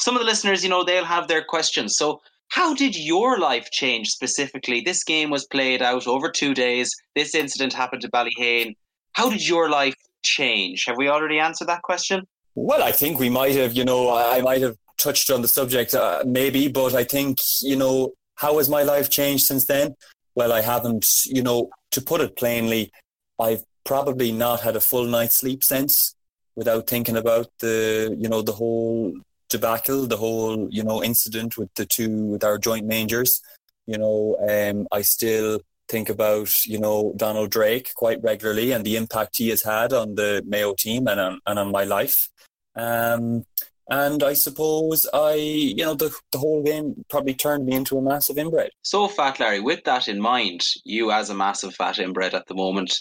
some 0.00 0.16
of 0.16 0.20
the 0.20 0.26
listeners, 0.26 0.64
you 0.64 0.70
know, 0.70 0.82
they'll 0.82 1.04
have 1.04 1.28
their 1.28 1.44
questions. 1.44 1.96
So, 1.96 2.20
how 2.48 2.74
did 2.74 2.96
your 2.96 3.38
life 3.38 3.70
change 3.70 4.08
specifically? 4.08 4.80
This 4.80 5.04
game 5.04 5.30
was 5.30 5.46
played 5.46 5.82
out 5.82 6.08
over 6.08 6.30
two 6.32 6.52
days. 6.52 6.92
This 7.14 7.36
incident 7.36 7.72
happened 7.72 8.02
to 8.02 8.10
Ballyheane. 8.10 8.74
How 9.12 9.30
did 9.30 9.46
your 9.46 9.70
life 9.70 9.94
change? 10.22 10.84
Have 10.86 10.96
we 10.96 11.08
already 11.08 11.38
answered 11.38 11.68
that 11.68 11.82
question? 11.82 12.24
Well, 12.54 12.82
I 12.82 12.92
think 12.92 13.18
we 13.18 13.30
might 13.30 13.56
have, 13.56 13.72
you 13.72 13.84
know, 13.84 14.14
I 14.14 14.40
might 14.40 14.62
have 14.62 14.76
touched 14.96 15.30
on 15.30 15.42
the 15.42 15.48
subject 15.48 15.94
uh, 15.94 16.22
maybe, 16.26 16.68
but 16.68 16.94
I 16.94 17.04
think, 17.04 17.38
you 17.62 17.76
know, 17.76 18.12
how 18.36 18.58
has 18.58 18.68
my 18.68 18.82
life 18.82 19.10
changed 19.10 19.46
since 19.46 19.66
then? 19.66 19.94
Well, 20.34 20.52
I 20.52 20.60
haven't, 20.60 21.24
you 21.26 21.42
know, 21.42 21.70
to 21.92 22.00
put 22.00 22.20
it 22.20 22.36
plainly, 22.36 22.92
I've 23.38 23.64
probably 23.84 24.32
not 24.32 24.60
had 24.60 24.76
a 24.76 24.80
full 24.80 25.04
night's 25.04 25.36
sleep 25.36 25.64
since 25.64 26.14
without 26.56 26.86
thinking 26.86 27.16
about 27.16 27.48
the, 27.58 28.16
you 28.18 28.28
know, 28.28 28.42
the 28.42 28.52
whole 28.52 29.12
debacle, 29.48 30.06
the 30.06 30.16
whole, 30.16 30.68
you 30.70 30.84
know, 30.84 31.02
incident 31.02 31.58
with 31.58 31.72
the 31.74 31.86
two, 31.86 32.10
with 32.26 32.44
our 32.44 32.58
joint 32.58 32.86
mangers. 32.86 33.40
You 33.86 33.98
know, 33.98 34.36
um, 34.48 34.86
I 34.92 35.02
still 35.02 35.60
think 35.88 36.08
about 36.08 36.64
you 36.64 36.78
know 36.78 37.12
Donald 37.16 37.50
Drake 37.50 37.90
quite 37.94 38.22
regularly 38.22 38.72
and 38.72 38.84
the 38.84 38.96
impact 38.96 39.36
he 39.36 39.50
has 39.50 39.62
had 39.62 39.92
on 39.92 40.14
the 40.14 40.42
Mayo 40.46 40.74
team 40.74 41.06
and 41.06 41.20
on, 41.20 41.40
and 41.46 41.58
on 41.58 41.70
my 41.70 41.84
life. 41.84 42.28
Um, 42.76 43.44
And 43.90 44.22
I 44.22 44.32
suppose 44.32 45.06
I, 45.12 45.34
you 45.34 45.84
know, 45.84 45.94
the, 45.94 46.10
the 46.32 46.38
whole 46.38 46.62
game 46.62 47.04
probably 47.10 47.34
turned 47.34 47.66
me 47.66 47.74
into 47.74 47.98
a 47.98 48.02
massive 48.02 48.38
inbred. 48.38 48.70
So, 48.82 49.08
Fat 49.08 49.38
Larry, 49.38 49.60
with 49.60 49.84
that 49.84 50.08
in 50.08 50.20
mind, 50.20 50.64
you 50.84 51.10
as 51.10 51.28
a 51.28 51.34
massive 51.34 51.74
fat 51.74 51.98
inbred 51.98 52.34
at 52.34 52.46
the 52.46 52.54
moment, 52.54 52.98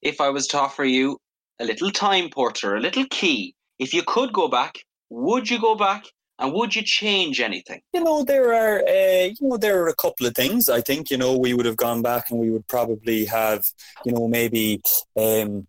if 0.00 0.22
I 0.22 0.30
was 0.30 0.46
to 0.48 0.58
offer 0.58 0.84
you 0.84 1.18
a 1.60 1.64
little 1.64 1.90
time 1.90 2.30
porter, 2.30 2.76
a 2.76 2.80
little 2.80 3.04
key, 3.10 3.54
if 3.78 3.92
you 3.92 4.02
could 4.06 4.32
go 4.32 4.48
back, 4.48 4.78
would 5.10 5.50
you 5.50 5.60
go 5.60 5.74
back? 5.74 6.06
And 6.38 6.52
would 6.54 6.74
you 6.74 6.82
change 6.82 7.40
anything? 7.40 7.82
You 7.92 8.02
know, 8.02 8.24
there 8.24 8.52
are, 8.54 8.78
uh, 8.88 9.26
you 9.26 9.36
know, 9.42 9.58
there 9.58 9.80
are 9.82 9.88
a 9.88 9.94
couple 9.94 10.26
of 10.26 10.34
things. 10.34 10.68
I 10.68 10.80
think, 10.80 11.10
you 11.10 11.18
know, 11.18 11.36
we 11.36 11.52
would 11.54 11.66
have 11.66 11.76
gone 11.76 12.02
back 12.02 12.30
and 12.30 12.40
we 12.40 12.50
would 12.50 12.66
probably 12.66 13.26
have, 13.26 13.62
you 14.04 14.12
know, 14.12 14.26
maybe 14.26 14.80
um, 15.16 15.68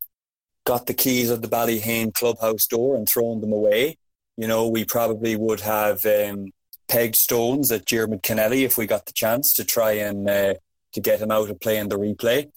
got 0.65 0.85
the 0.85 0.93
keys 0.93 1.29
of 1.29 1.41
the 1.41 1.47
Ballyheane 1.47 2.13
clubhouse 2.13 2.67
door 2.67 2.95
and 2.95 3.07
thrown 3.07 3.41
them 3.41 3.51
away. 3.51 3.97
You 4.37 4.47
know, 4.47 4.67
we 4.67 4.85
probably 4.85 5.35
would 5.35 5.59
have 5.59 6.03
um, 6.05 6.51
pegged 6.87 7.15
stones 7.15 7.71
at 7.71 7.85
Diarmuid 7.85 8.23
Kennelly 8.23 8.63
if 8.63 8.77
we 8.77 8.85
got 8.85 9.05
the 9.05 9.13
chance 9.13 9.53
to 9.53 9.63
try 9.63 9.93
and 9.93 10.29
uh, 10.29 10.53
to 10.93 11.01
get 11.01 11.19
him 11.19 11.31
out 11.31 11.49
of 11.49 11.59
playing 11.59 11.89
the 11.89 11.97
replay. 11.97 12.51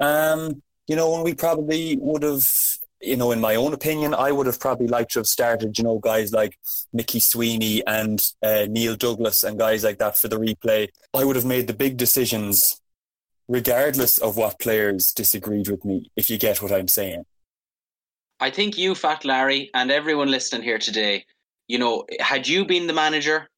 Um, 0.00 0.62
you 0.86 0.96
know, 0.96 1.14
and 1.14 1.24
we 1.24 1.34
probably 1.34 1.96
would 2.00 2.22
have, 2.22 2.42
you 3.00 3.16
know, 3.16 3.30
in 3.32 3.40
my 3.40 3.54
own 3.54 3.72
opinion, 3.72 4.14
I 4.14 4.32
would 4.32 4.46
have 4.46 4.58
probably 4.58 4.88
liked 4.88 5.12
to 5.12 5.20
have 5.20 5.26
started, 5.26 5.78
you 5.78 5.84
know, 5.84 5.98
guys 5.98 6.32
like 6.32 6.58
Mickey 6.92 7.20
Sweeney 7.20 7.86
and 7.86 8.20
uh, 8.42 8.66
Neil 8.68 8.96
Douglas 8.96 9.44
and 9.44 9.58
guys 9.58 9.84
like 9.84 9.98
that 9.98 10.16
for 10.16 10.28
the 10.28 10.38
replay. 10.38 10.88
I 11.14 11.24
would 11.24 11.36
have 11.36 11.44
made 11.44 11.66
the 11.66 11.74
big 11.74 11.96
decisions 11.96 12.80
regardless 13.48 14.18
of 14.18 14.36
what 14.36 14.60
players 14.60 15.12
disagreed 15.12 15.68
with 15.68 15.84
me, 15.84 16.10
if 16.16 16.30
you 16.30 16.38
get 16.38 16.62
what 16.62 16.72
I'm 16.72 16.88
saying. 16.88 17.24
I 18.40 18.50
think 18.50 18.78
you, 18.78 18.94
Fat 18.94 19.26
Larry, 19.26 19.70
and 19.74 19.90
everyone 19.90 20.30
listening 20.30 20.62
here 20.62 20.78
today, 20.78 21.26
you 21.68 21.78
know, 21.78 22.06
had 22.20 22.48
you 22.48 22.64
been 22.64 22.86
the 22.86 22.94
manager, 22.94 23.50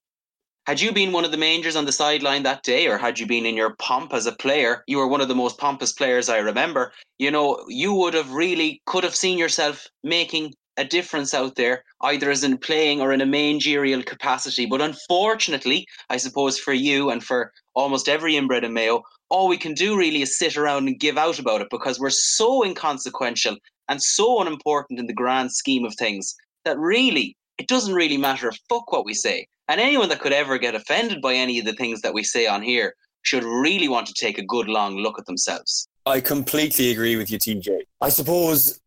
had 0.66 0.81
you 0.81 0.92
been 0.92 1.12
one 1.12 1.25
of 1.25 1.31
the 1.31 1.37
mangers 1.37 1.77
on 1.77 1.85
the 1.85 1.92
sideline 1.92 2.42
that 2.42 2.64
day, 2.64 2.88
or 2.88 2.99
had 2.99 3.21
you 3.21 3.27
been 3.27 3.47
in 3.47 3.57
your 3.57 3.77
pomp 3.77 4.12
as 4.12 4.27
a 4.27 4.33
player, 4.33 4.83
you 4.88 4.99
were 4.99 5.07
one 5.07 5.21
of 5.21 5.29
the 5.29 5.37
most 5.37 5.57
pompous 5.57 5.92
players 5.92 6.29
I 6.29 6.38
remember. 6.38 6.92
You 7.21 7.31
know, 7.31 7.64
you 7.68 7.95
would 7.95 8.14
have 8.14 8.33
really 8.33 8.83
could 8.87 9.05
have 9.05 9.14
seen 9.14 9.38
yourself 9.38 9.87
making 10.03 10.53
a 10.77 10.85
difference 10.85 11.33
out 11.33 11.55
there, 11.55 11.85
either 12.01 12.31
as 12.31 12.42
in 12.42 12.59
playing 12.59 13.01
or 13.01 13.12
in 13.12 13.21
a 13.21 13.27
managerial 13.27 14.03
capacity. 14.03 14.66
But 14.66 14.81
unfortunately, 14.81 15.87
I 16.11 16.16
suppose 16.16 16.59
for 16.59 16.73
you 16.73 17.11
and 17.11 17.23
for 17.23 17.53
almost 17.75 18.09
every 18.09 18.37
inbred 18.37 18.64
in 18.64 18.73
Mayo, 18.73 19.03
all 19.33 19.49
we 19.49 19.57
can 19.57 19.73
do 19.73 19.97
really 19.97 20.21
is 20.21 20.38
sit 20.38 20.59
around 20.59 20.87
and 20.87 21.01
give 21.01 21.16
out 21.16 21.38
about 21.38 21.62
it 21.62 21.68
because 21.71 21.99
we're 21.99 22.11
so 22.11 22.62
inconsequential 22.62 23.57
and 23.88 24.03
so 24.03 24.42
unimportant 24.42 25.01
in 25.01 25.07
the 25.07 25.14
grand 25.14 25.51
scheme 25.51 25.87
of 25.87 25.95
things 25.95 26.35
that 26.66 26.79
really 26.79 27.35
it 27.57 27.66
doesn't 27.66 27.95
really 27.95 28.18
matter 28.18 28.49
a 28.49 28.53
fuck 28.68 28.92
what 28.92 29.07
we 29.07 29.14
say. 29.14 29.47
And 29.68 29.81
anyone 29.81 30.11
that 30.11 30.21
could 30.21 30.35
ever 30.35 30.59
get 30.59 30.75
offended 30.75 31.23
by 31.23 31.33
any 31.35 31.59
of 31.59 31.64
the 31.64 31.73
things 31.73 32.03
that 32.03 32.12
we 32.12 32.23
say 32.23 32.47
on 32.47 32.61
here 32.62 32.95
should 33.23 33.45
really 33.45 33.88
want 33.88 34.07
to 34.09 34.14
take 34.14 34.37
a 34.37 34.45
good 34.45 34.68
long 34.68 34.97
look 34.97 35.18
at 35.18 35.25
themselves. 35.25 35.88
I 36.05 36.21
completely 36.21 36.90
agree 36.90 37.16
with 37.16 37.31
you, 37.31 37.38
TJ. 37.38 37.81
I 38.03 38.11
suppose 38.11 38.81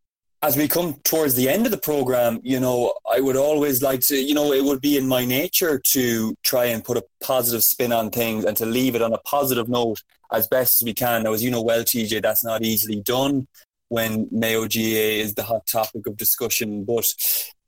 as 0.45 0.55
we 0.55 0.67
come 0.67 0.93
towards 1.03 1.33
the 1.33 1.49
end 1.49 1.65
of 1.65 1.71
the 1.71 1.77
program, 1.77 2.39
you 2.43 2.59
know, 2.59 2.93
I 3.11 3.19
would 3.19 3.35
always 3.35 3.81
like 3.81 4.01
to, 4.01 4.15
you 4.15 4.35
know, 4.35 4.53
it 4.53 4.63
would 4.63 4.79
be 4.79 4.95
in 4.95 5.07
my 5.07 5.25
nature 5.25 5.81
to 5.93 6.35
try 6.43 6.65
and 6.65 6.83
put 6.83 6.97
a 6.97 7.03
positive 7.19 7.63
spin 7.63 7.91
on 7.91 8.11
things 8.11 8.45
and 8.45 8.55
to 8.57 8.65
leave 8.67 8.93
it 8.93 9.01
on 9.01 9.11
a 9.11 9.17
positive 9.19 9.67
note 9.67 10.03
as 10.31 10.47
best 10.47 10.79
as 10.79 10.85
we 10.85 10.93
can. 10.93 11.23
Now, 11.23 11.33
as 11.33 11.43
you 11.43 11.49
know 11.49 11.63
well, 11.63 11.83
TJ, 11.83 12.21
that's 12.21 12.43
not 12.43 12.61
easily 12.61 13.01
done 13.01 13.47
when 13.89 14.27
Mayo 14.29 14.67
GAA 14.67 15.23
is 15.23 15.33
the 15.33 15.41
hot 15.41 15.65
topic 15.65 16.05
of 16.05 16.15
discussion. 16.15 16.83
But 16.83 17.05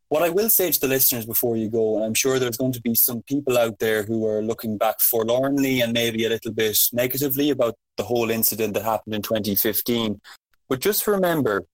what 0.09 0.21
I 0.21 0.29
will 0.29 0.49
say 0.49 0.69
to 0.69 0.79
the 0.79 0.87
listeners 0.87 1.25
before 1.25 1.57
you 1.57 1.69
go, 1.69 1.95
and 1.95 2.05
I'm 2.05 2.13
sure 2.13 2.37
there's 2.37 2.57
going 2.57 2.73
to 2.73 2.81
be 2.81 2.93
some 2.93 3.23
people 3.23 3.57
out 3.57 3.79
there 3.79 4.03
who 4.03 4.27
are 4.27 4.43
looking 4.43 4.77
back 4.77 4.99
forlornly 4.99 5.81
and 5.81 5.93
maybe 5.93 6.25
a 6.25 6.29
little 6.29 6.53
bit 6.53 6.77
negatively 6.93 7.49
about 7.49 7.73
the 7.95 8.03
whole 8.03 8.29
incident 8.29 8.75
that 8.75 8.83
happened 8.83 9.15
in 9.15 9.23
2015. 9.23 10.21
But 10.69 10.79
just 10.79 11.07
remember, 11.07 11.65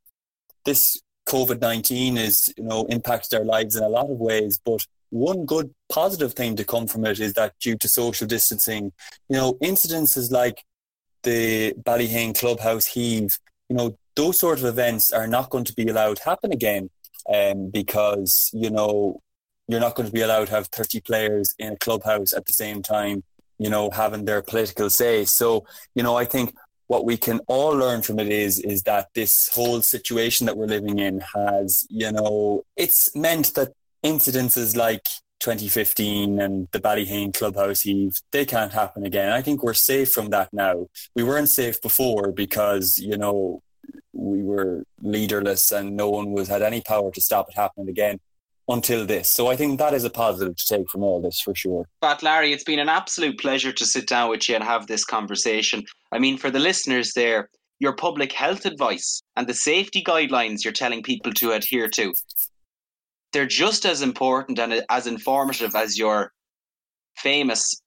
this 0.66 1.02
COVID 1.28 1.62
19 1.62 2.18
is, 2.18 2.54
you 2.58 2.64
know, 2.64 2.86
impacts 2.86 3.34
our 3.34 3.44
lives 3.44 3.76
in 3.76 3.84
a 3.84 3.90
lot 3.90 4.10
of 4.10 4.18
ways. 4.18 4.60
But 4.64 4.86
one 5.10 5.46
good 5.46 5.74
positive 5.90 6.34
thing 6.34 6.56
to 6.56 6.66
come 6.66 6.88
from 6.88 7.06
it 7.06 7.20
is 7.20 7.34
that 7.34 7.54
due 7.60 7.78
to 7.78 7.88
social 7.88 8.28
distancing, 8.28 8.92
you 9.30 9.38
know, 9.38 9.54
incidences 9.56 10.32
like 10.32 10.64
the 11.24 11.74
Ballyheane 11.74 12.38
Clubhouse 12.38 12.86
heave, 12.86 13.38
you 13.70 13.76
know, 13.76 13.98
those 14.16 14.40
sort 14.40 14.60
of 14.60 14.66
events 14.66 15.12
are 15.12 15.28
not 15.28 15.50
going 15.50 15.64
to 15.66 15.74
be 15.74 15.88
allowed 15.88 16.20
happen 16.20 16.52
again 16.52 16.90
um, 17.34 17.70
because, 17.70 18.50
you 18.54 18.70
know, 18.70 19.22
you're 19.68 19.80
not 19.80 19.96
going 19.96 20.08
to 20.08 20.14
be 20.14 20.22
allowed 20.22 20.48
to 20.48 20.54
have 20.54 20.68
30 20.68 21.02
players 21.02 21.56
in 21.58 21.74
a 21.74 21.78
clubhouse 21.78 22.34
at 22.34 22.46
the 22.46 22.54
same 22.54 22.82
time, 22.82 23.24
you 23.58 23.70
know, 23.70 23.90
having 23.90 24.26
their 24.26 24.42
political 24.42 24.90
say. 24.90 25.26
So, 25.26 25.66
you 25.96 26.04
know, 26.04 26.18
I 26.18 26.26
think 26.26 26.54
what 26.94 27.06
we 27.06 27.18
can 27.18 27.40
all 27.48 27.74
learn 27.76 28.04
from 28.04 28.20
it 28.20 28.30
is 28.30 28.60
is 28.60 28.84
that 28.84 29.08
this 29.16 29.50
whole 29.52 29.82
situation 29.82 30.46
that 30.46 30.56
we're 30.56 30.74
living 30.78 31.00
in 31.00 31.16
has, 31.34 31.88
you 31.90 32.12
know, 32.12 32.62
it's 32.78 33.16
meant 33.16 33.56
that 33.56 33.70
incidences 34.06 34.76
like 34.76 35.06
2015 35.40 36.40
and 36.40 36.68
the 36.72 36.80
Ballyheane 36.80 37.34
clubhouse 37.34 37.82
heave, 37.82 38.22
they 38.32 38.46
can't 38.46 38.74
happen 38.74 39.04
again. 39.08 39.32
I 39.32 39.42
think 39.42 39.64
we're 39.64 39.74
safe 39.74 40.12
from 40.12 40.30
that 40.30 40.50
now. 40.54 40.86
We 41.16 41.24
weren't 41.24 41.50
safe 41.50 41.82
before 41.82 42.32
because, 42.32 43.00
you 43.00 43.18
know, 43.18 43.64
we 44.14 44.44
were 44.44 44.84
leaderless 45.02 45.72
and 45.72 45.98
no 45.98 46.12
one 46.12 46.32
was 46.32 46.48
had 46.48 46.62
any 46.62 46.82
power 46.82 47.10
to 47.12 47.22
stop 47.22 47.50
it 47.50 47.56
happening 47.56 47.90
again 47.90 48.20
until 48.68 49.06
this. 49.06 49.30
So 49.30 49.48
I 49.48 49.56
think 49.56 49.80
that 49.80 49.94
is 49.94 50.04
a 50.04 50.10
positive 50.10 50.56
to 50.56 50.66
take 50.66 50.90
from 50.90 51.04
all 51.04 51.22
this 51.22 51.42
for 51.42 51.54
sure. 51.54 51.88
But 52.02 52.24
Larry, 52.24 52.54
it's 52.54 52.64
been 52.64 52.80
an 52.80 52.90
absolute 52.90 53.40
pleasure 53.40 53.74
to 53.74 53.86
sit 53.86 54.08
down 54.08 54.30
with 54.30 54.48
you 54.48 54.56
and 54.56 54.64
have 54.64 54.88
this 54.88 55.04
conversation. 55.04 55.84
I 56.12 56.20
mean, 56.20 56.38
for 56.38 56.50
the 56.50 56.60
listeners 56.60 57.14
there, 57.14 57.50
your 57.80 57.96
public 57.96 58.32
health 58.32 58.66
advice 58.66 59.22
and 59.36 59.48
the 59.48 59.54
safety 59.54 60.02
guidelines 60.02 60.64
you're 60.64 60.74
telling 60.74 61.04
people 61.04 61.34
to 61.34 61.52
adhere 61.52 61.90
to, 61.90 62.14
they're 63.34 63.46
just 63.46 63.86
as 63.86 64.02
important 64.02 64.60
and 64.60 64.84
as 64.90 65.08
informative 65.08 65.76
as 65.76 65.98
your 65.98 66.32
famous 67.18 67.82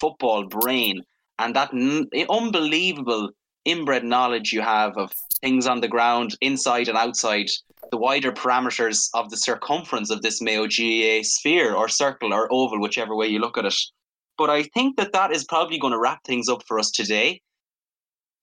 football 0.00 0.46
brain 0.46 1.02
and 1.38 1.54
that 1.56 1.74
n- 1.74 2.08
unbelievable 2.30 3.30
inbred 3.64 4.04
knowledge 4.04 4.52
you 4.52 4.60
have 4.60 4.96
of 4.96 5.12
things 5.40 5.66
on 5.66 5.80
the 5.80 5.88
ground, 5.88 6.36
inside 6.40 6.88
and 6.88 6.96
outside 6.96 7.48
the 7.90 7.98
wider 7.98 8.32
parameters 8.32 9.08
of 9.14 9.30
the 9.30 9.36
circumference 9.36 10.10
of 10.10 10.22
this 10.22 10.40
Mayo 10.40 10.66
GAA 10.66 11.22
sphere 11.22 11.74
or 11.74 11.88
circle 11.88 12.32
or 12.32 12.52
oval, 12.52 12.80
whichever 12.80 13.14
way 13.16 13.26
you 13.26 13.38
look 13.38 13.58
at 13.58 13.64
it. 13.64 13.74
But 14.38 14.50
I 14.50 14.64
think 14.74 14.96
that 14.96 15.12
that 15.12 15.32
is 15.32 15.44
probably 15.44 15.78
going 15.78 15.92
to 15.92 15.98
wrap 15.98 16.20
things 16.24 16.48
up 16.48 16.62
for 16.66 16.78
us 16.78 16.90
today. 16.90 17.40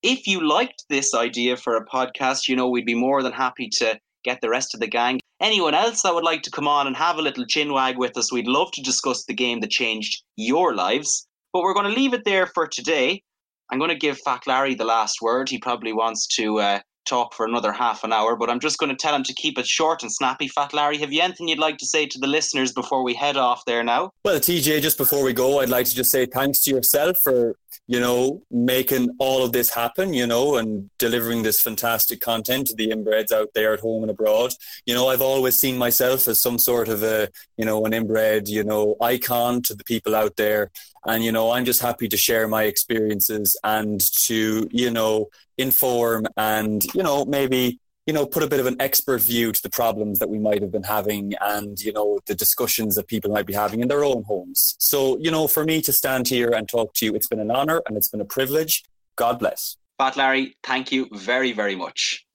If 0.04 0.28
you 0.28 0.48
liked 0.48 0.86
this 0.90 1.14
idea 1.14 1.58
for 1.58 1.76
a 1.76 1.86
podcast, 1.86 2.48
you 2.48 2.56
know, 2.56 2.70
we'd 2.70 2.86
be 2.86 2.96
more 2.96 3.22
than 3.22 3.34
happy 3.34 3.70
to 3.80 4.00
get 4.24 4.40
the 4.42 4.50
rest 4.50 4.74
of 4.74 4.80
the 4.80 4.88
gang. 4.88 5.20
Anyone 5.42 5.74
else 5.74 6.02
that 6.02 6.14
would 6.14 6.24
like 6.24 6.42
to 6.44 6.52
come 6.52 6.68
on 6.68 6.88
and 6.88 6.96
have 6.96 7.18
a 7.18 7.22
little 7.22 7.46
chinwag 7.46 7.98
with 7.98 8.18
us, 8.18 8.32
we'd 8.32 8.48
love 8.48 8.72
to 8.74 8.82
discuss 8.82 9.26
the 9.26 9.34
game 9.34 9.62
that 9.62 9.72
changed 9.72 10.24
your 10.36 10.76
lives. 10.76 11.28
But 11.54 11.64
we're 11.64 11.74
going 11.74 11.92
to 11.92 12.00
leave 12.00 12.14
it 12.14 12.26
there 12.26 12.46
for 12.48 12.68
today. 12.68 13.24
I'm 13.72 13.80
going 13.80 13.90
to 13.90 13.96
give 13.96 14.20
Fat 14.20 14.46
Larry 14.48 14.76
the 14.76 14.86
last 14.86 15.22
word. 15.22 15.50
He 15.50 15.58
probably 15.58 15.94
wants 15.94 16.28
to 16.36 16.60
uh, 16.60 16.80
talk 17.10 17.34
for 17.34 17.46
another 17.46 17.72
half 17.72 18.04
an 18.04 18.14
hour, 18.14 18.36
but 18.36 18.50
I'm 18.50 18.60
just 18.60 18.78
going 18.78 18.90
to 18.90 18.96
tell 18.96 19.16
him 19.16 19.24
to 19.24 19.34
keep 19.34 19.58
it 19.58 19.68
short 19.68 20.04
and 20.04 20.12
snappy. 20.12 20.48
Fat 20.48 20.74
Larry, 20.74 20.98
have 21.00 21.12
you 21.12 21.22
anything 21.22 21.48
you'd 21.48 21.60
like 21.60 21.78
to 21.80 21.86
say 21.86 22.06
to 22.06 22.20
the 22.20 22.28
listeners 22.28 22.72
before 22.72 23.04
we 23.04 23.14
head 23.14 23.38
off 23.38 23.66
there 23.66 23.84
now? 23.84 24.12
Well, 24.24 24.40
TJ, 24.40 24.82
just 24.82 24.98
before 24.98 25.24
we 25.24 25.34
go, 25.34 25.60
I'd 25.60 25.70
like 25.70 25.88
to 25.88 25.96
just 25.96 26.12
say 26.12 26.26
thanks 26.26 26.60
to 26.62 26.72
yourself 26.72 27.18
for 27.24 27.56
you 27.90 28.00
know, 28.00 28.40
making 28.52 29.10
all 29.18 29.44
of 29.44 29.52
this 29.52 29.72
happen, 29.72 30.14
you 30.14 30.28
know, 30.28 30.58
and 30.58 30.92
delivering 31.00 31.42
this 31.42 31.60
fantastic 31.60 32.22
content 32.22 32.68
to 32.68 32.76
the 32.76 32.90
inbreds 32.90 33.32
out 33.32 33.50
there 33.56 33.74
at 33.74 33.80
home 33.80 34.04
and 34.04 34.12
abroad. 34.12 34.54
You 34.86 34.94
know, 34.94 35.08
I've 35.08 35.24
always 35.24 35.60
seen 35.60 35.76
myself 35.76 36.28
as 36.28 36.40
some 36.40 36.60
sort 36.60 36.88
of 36.88 37.02
a, 37.02 37.30
you 37.58 37.66
know, 37.66 37.84
an 37.88 37.94
inbred, 37.94 38.48
you 38.48 38.64
know, 38.64 38.96
icon 39.02 39.64
to 39.64 39.74
the 39.74 39.84
people 39.84 40.16
out 40.16 40.36
there. 40.36 40.70
And, 41.08 41.24
you 41.24 41.32
know, 41.32 41.50
I'm 41.50 41.66
just 41.66 41.82
happy 41.82 42.08
to 42.10 42.16
share 42.16 42.48
my 42.48 42.66
experiences 42.66 43.58
and 43.64 44.00
to, 44.26 44.68
you 44.70 44.92
know, 44.92 45.30
inform 45.60 46.26
and, 46.38 46.84
you 46.96 47.04
know, 47.04 47.26
maybe 47.26 47.80
you 48.10 48.14
know, 48.14 48.26
put 48.26 48.42
a 48.42 48.48
bit 48.48 48.60
of 48.60 48.66
an 48.66 48.76
expert 48.80 49.22
view 49.22 49.52
to 49.52 49.62
the 49.62 49.70
problems 49.70 50.18
that 50.18 50.28
we 50.28 50.40
might 50.40 50.64
have 50.64 50.72
been 50.72 50.82
having 50.82 51.34
and, 51.42 51.80
you 51.80 51.94
know, 51.94 52.18
the 52.26 52.34
discussions 52.34 52.96
that 52.96 53.06
people 53.06 53.30
might 53.30 53.46
be 53.46 53.54
having 53.54 53.82
in 53.82 53.88
their 53.88 54.04
own 54.04 54.24
homes. 54.24 54.76
So, 54.80 55.20
you 55.20 55.30
know, 55.30 55.48
for 55.48 55.64
me 55.64 55.80
to 55.84 55.94
stand 55.94 56.28
here 56.28 56.50
and 56.50 56.68
talk 56.68 56.96
to 56.96 57.06
you, 57.06 57.14
it's 57.14 57.28
been 57.28 57.40
an 57.40 57.52
honor 57.52 57.84
and 57.86 57.96
it's 57.96 58.08
been 58.08 58.20
a 58.20 58.26
privilege. 58.26 58.84
God 59.16 59.38
bless. 59.38 59.78
Fat 60.00 60.18
Larry, 60.18 60.58
thank 60.64 60.92
you 60.92 61.08
very, 61.12 61.52
very 61.52 61.76
much. 61.76 62.26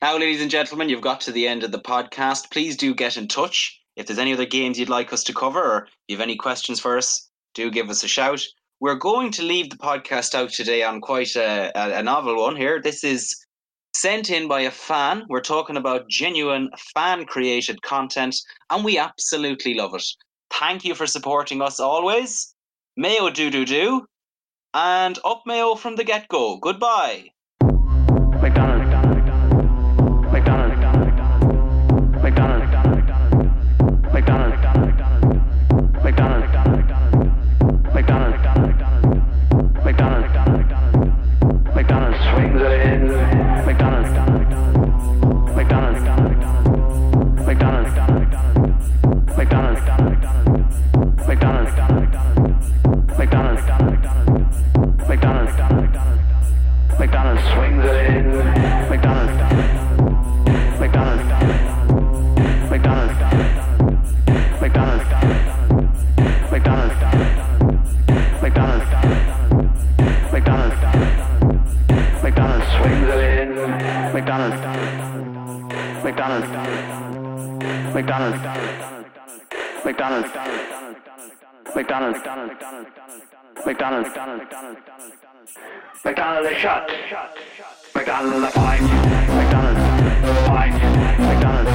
Now, 0.00 0.16
ladies 0.16 0.42
and 0.42 0.50
gentlemen, 0.50 0.88
you've 0.88 1.00
got 1.00 1.22
to 1.22 1.32
the 1.32 1.48
end 1.48 1.64
of 1.64 1.72
the 1.72 1.80
podcast. 1.80 2.52
Please 2.52 2.76
do 2.76 2.94
get 2.94 3.16
in 3.16 3.26
touch. 3.26 3.80
If 3.96 4.06
there's 4.06 4.20
any 4.20 4.32
other 4.32 4.46
games 4.46 4.78
you'd 4.78 4.88
like 4.88 5.12
us 5.12 5.24
to 5.24 5.34
cover 5.34 5.60
or 5.60 5.88
you 6.06 6.16
have 6.16 6.22
any 6.22 6.36
questions 6.36 6.78
for 6.78 6.96
us, 6.96 7.28
do 7.52 7.68
give 7.72 7.90
us 7.90 8.04
a 8.04 8.08
shout. 8.08 8.44
We're 8.80 8.96
going 8.96 9.32
to 9.32 9.42
leave 9.42 9.70
the 9.70 9.76
podcast 9.76 10.34
out 10.34 10.50
today 10.50 10.82
on 10.82 11.00
quite 11.00 11.34
a, 11.34 11.72
a, 11.74 12.02
novel 12.02 12.36
one 12.36 12.56
here. 12.56 12.80
This 12.80 13.04
is 13.04 13.34
sent 13.94 14.28
in 14.28 14.48
by 14.48 14.60
a 14.60 14.70
fan. 14.70 15.24
We're 15.28 15.40
talking 15.40 15.78
about 15.78 16.10
genuine 16.10 16.68
fan 16.94 17.24
created 17.24 17.80
content, 17.80 18.36
and 18.68 18.84
we 18.84 18.98
absolutely 18.98 19.74
love 19.74 19.94
it. 19.94 20.04
Thank 20.50 20.84
you 20.84 20.94
for 20.94 21.06
supporting 21.06 21.62
us 21.62 21.80
always. 21.80 22.54
Mayo 22.96 23.30
do 23.30 23.50
do 23.50 23.64
do. 23.64 24.06
And 24.74 25.18
up 25.24 25.44
Mayo 25.46 25.74
from 25.74 25.96
the 25.96 26.04
get 26.04 26.28
go. 26.28 26.58
Goodbye. 26.58 27.30
McDonald's. 43.06 44.25
McDonald's. 83.66 84.08
McDonald's 86.04 86.50
is 86.52 86.56
shut. 86.58 86.88
McDonald's 87.96 88.36
is 88.36 88.54
a. 88.54 88.82
McDonald's. 89.34 89.80
Pint. 90.46 90.74
McDonald's. 91.18 91.65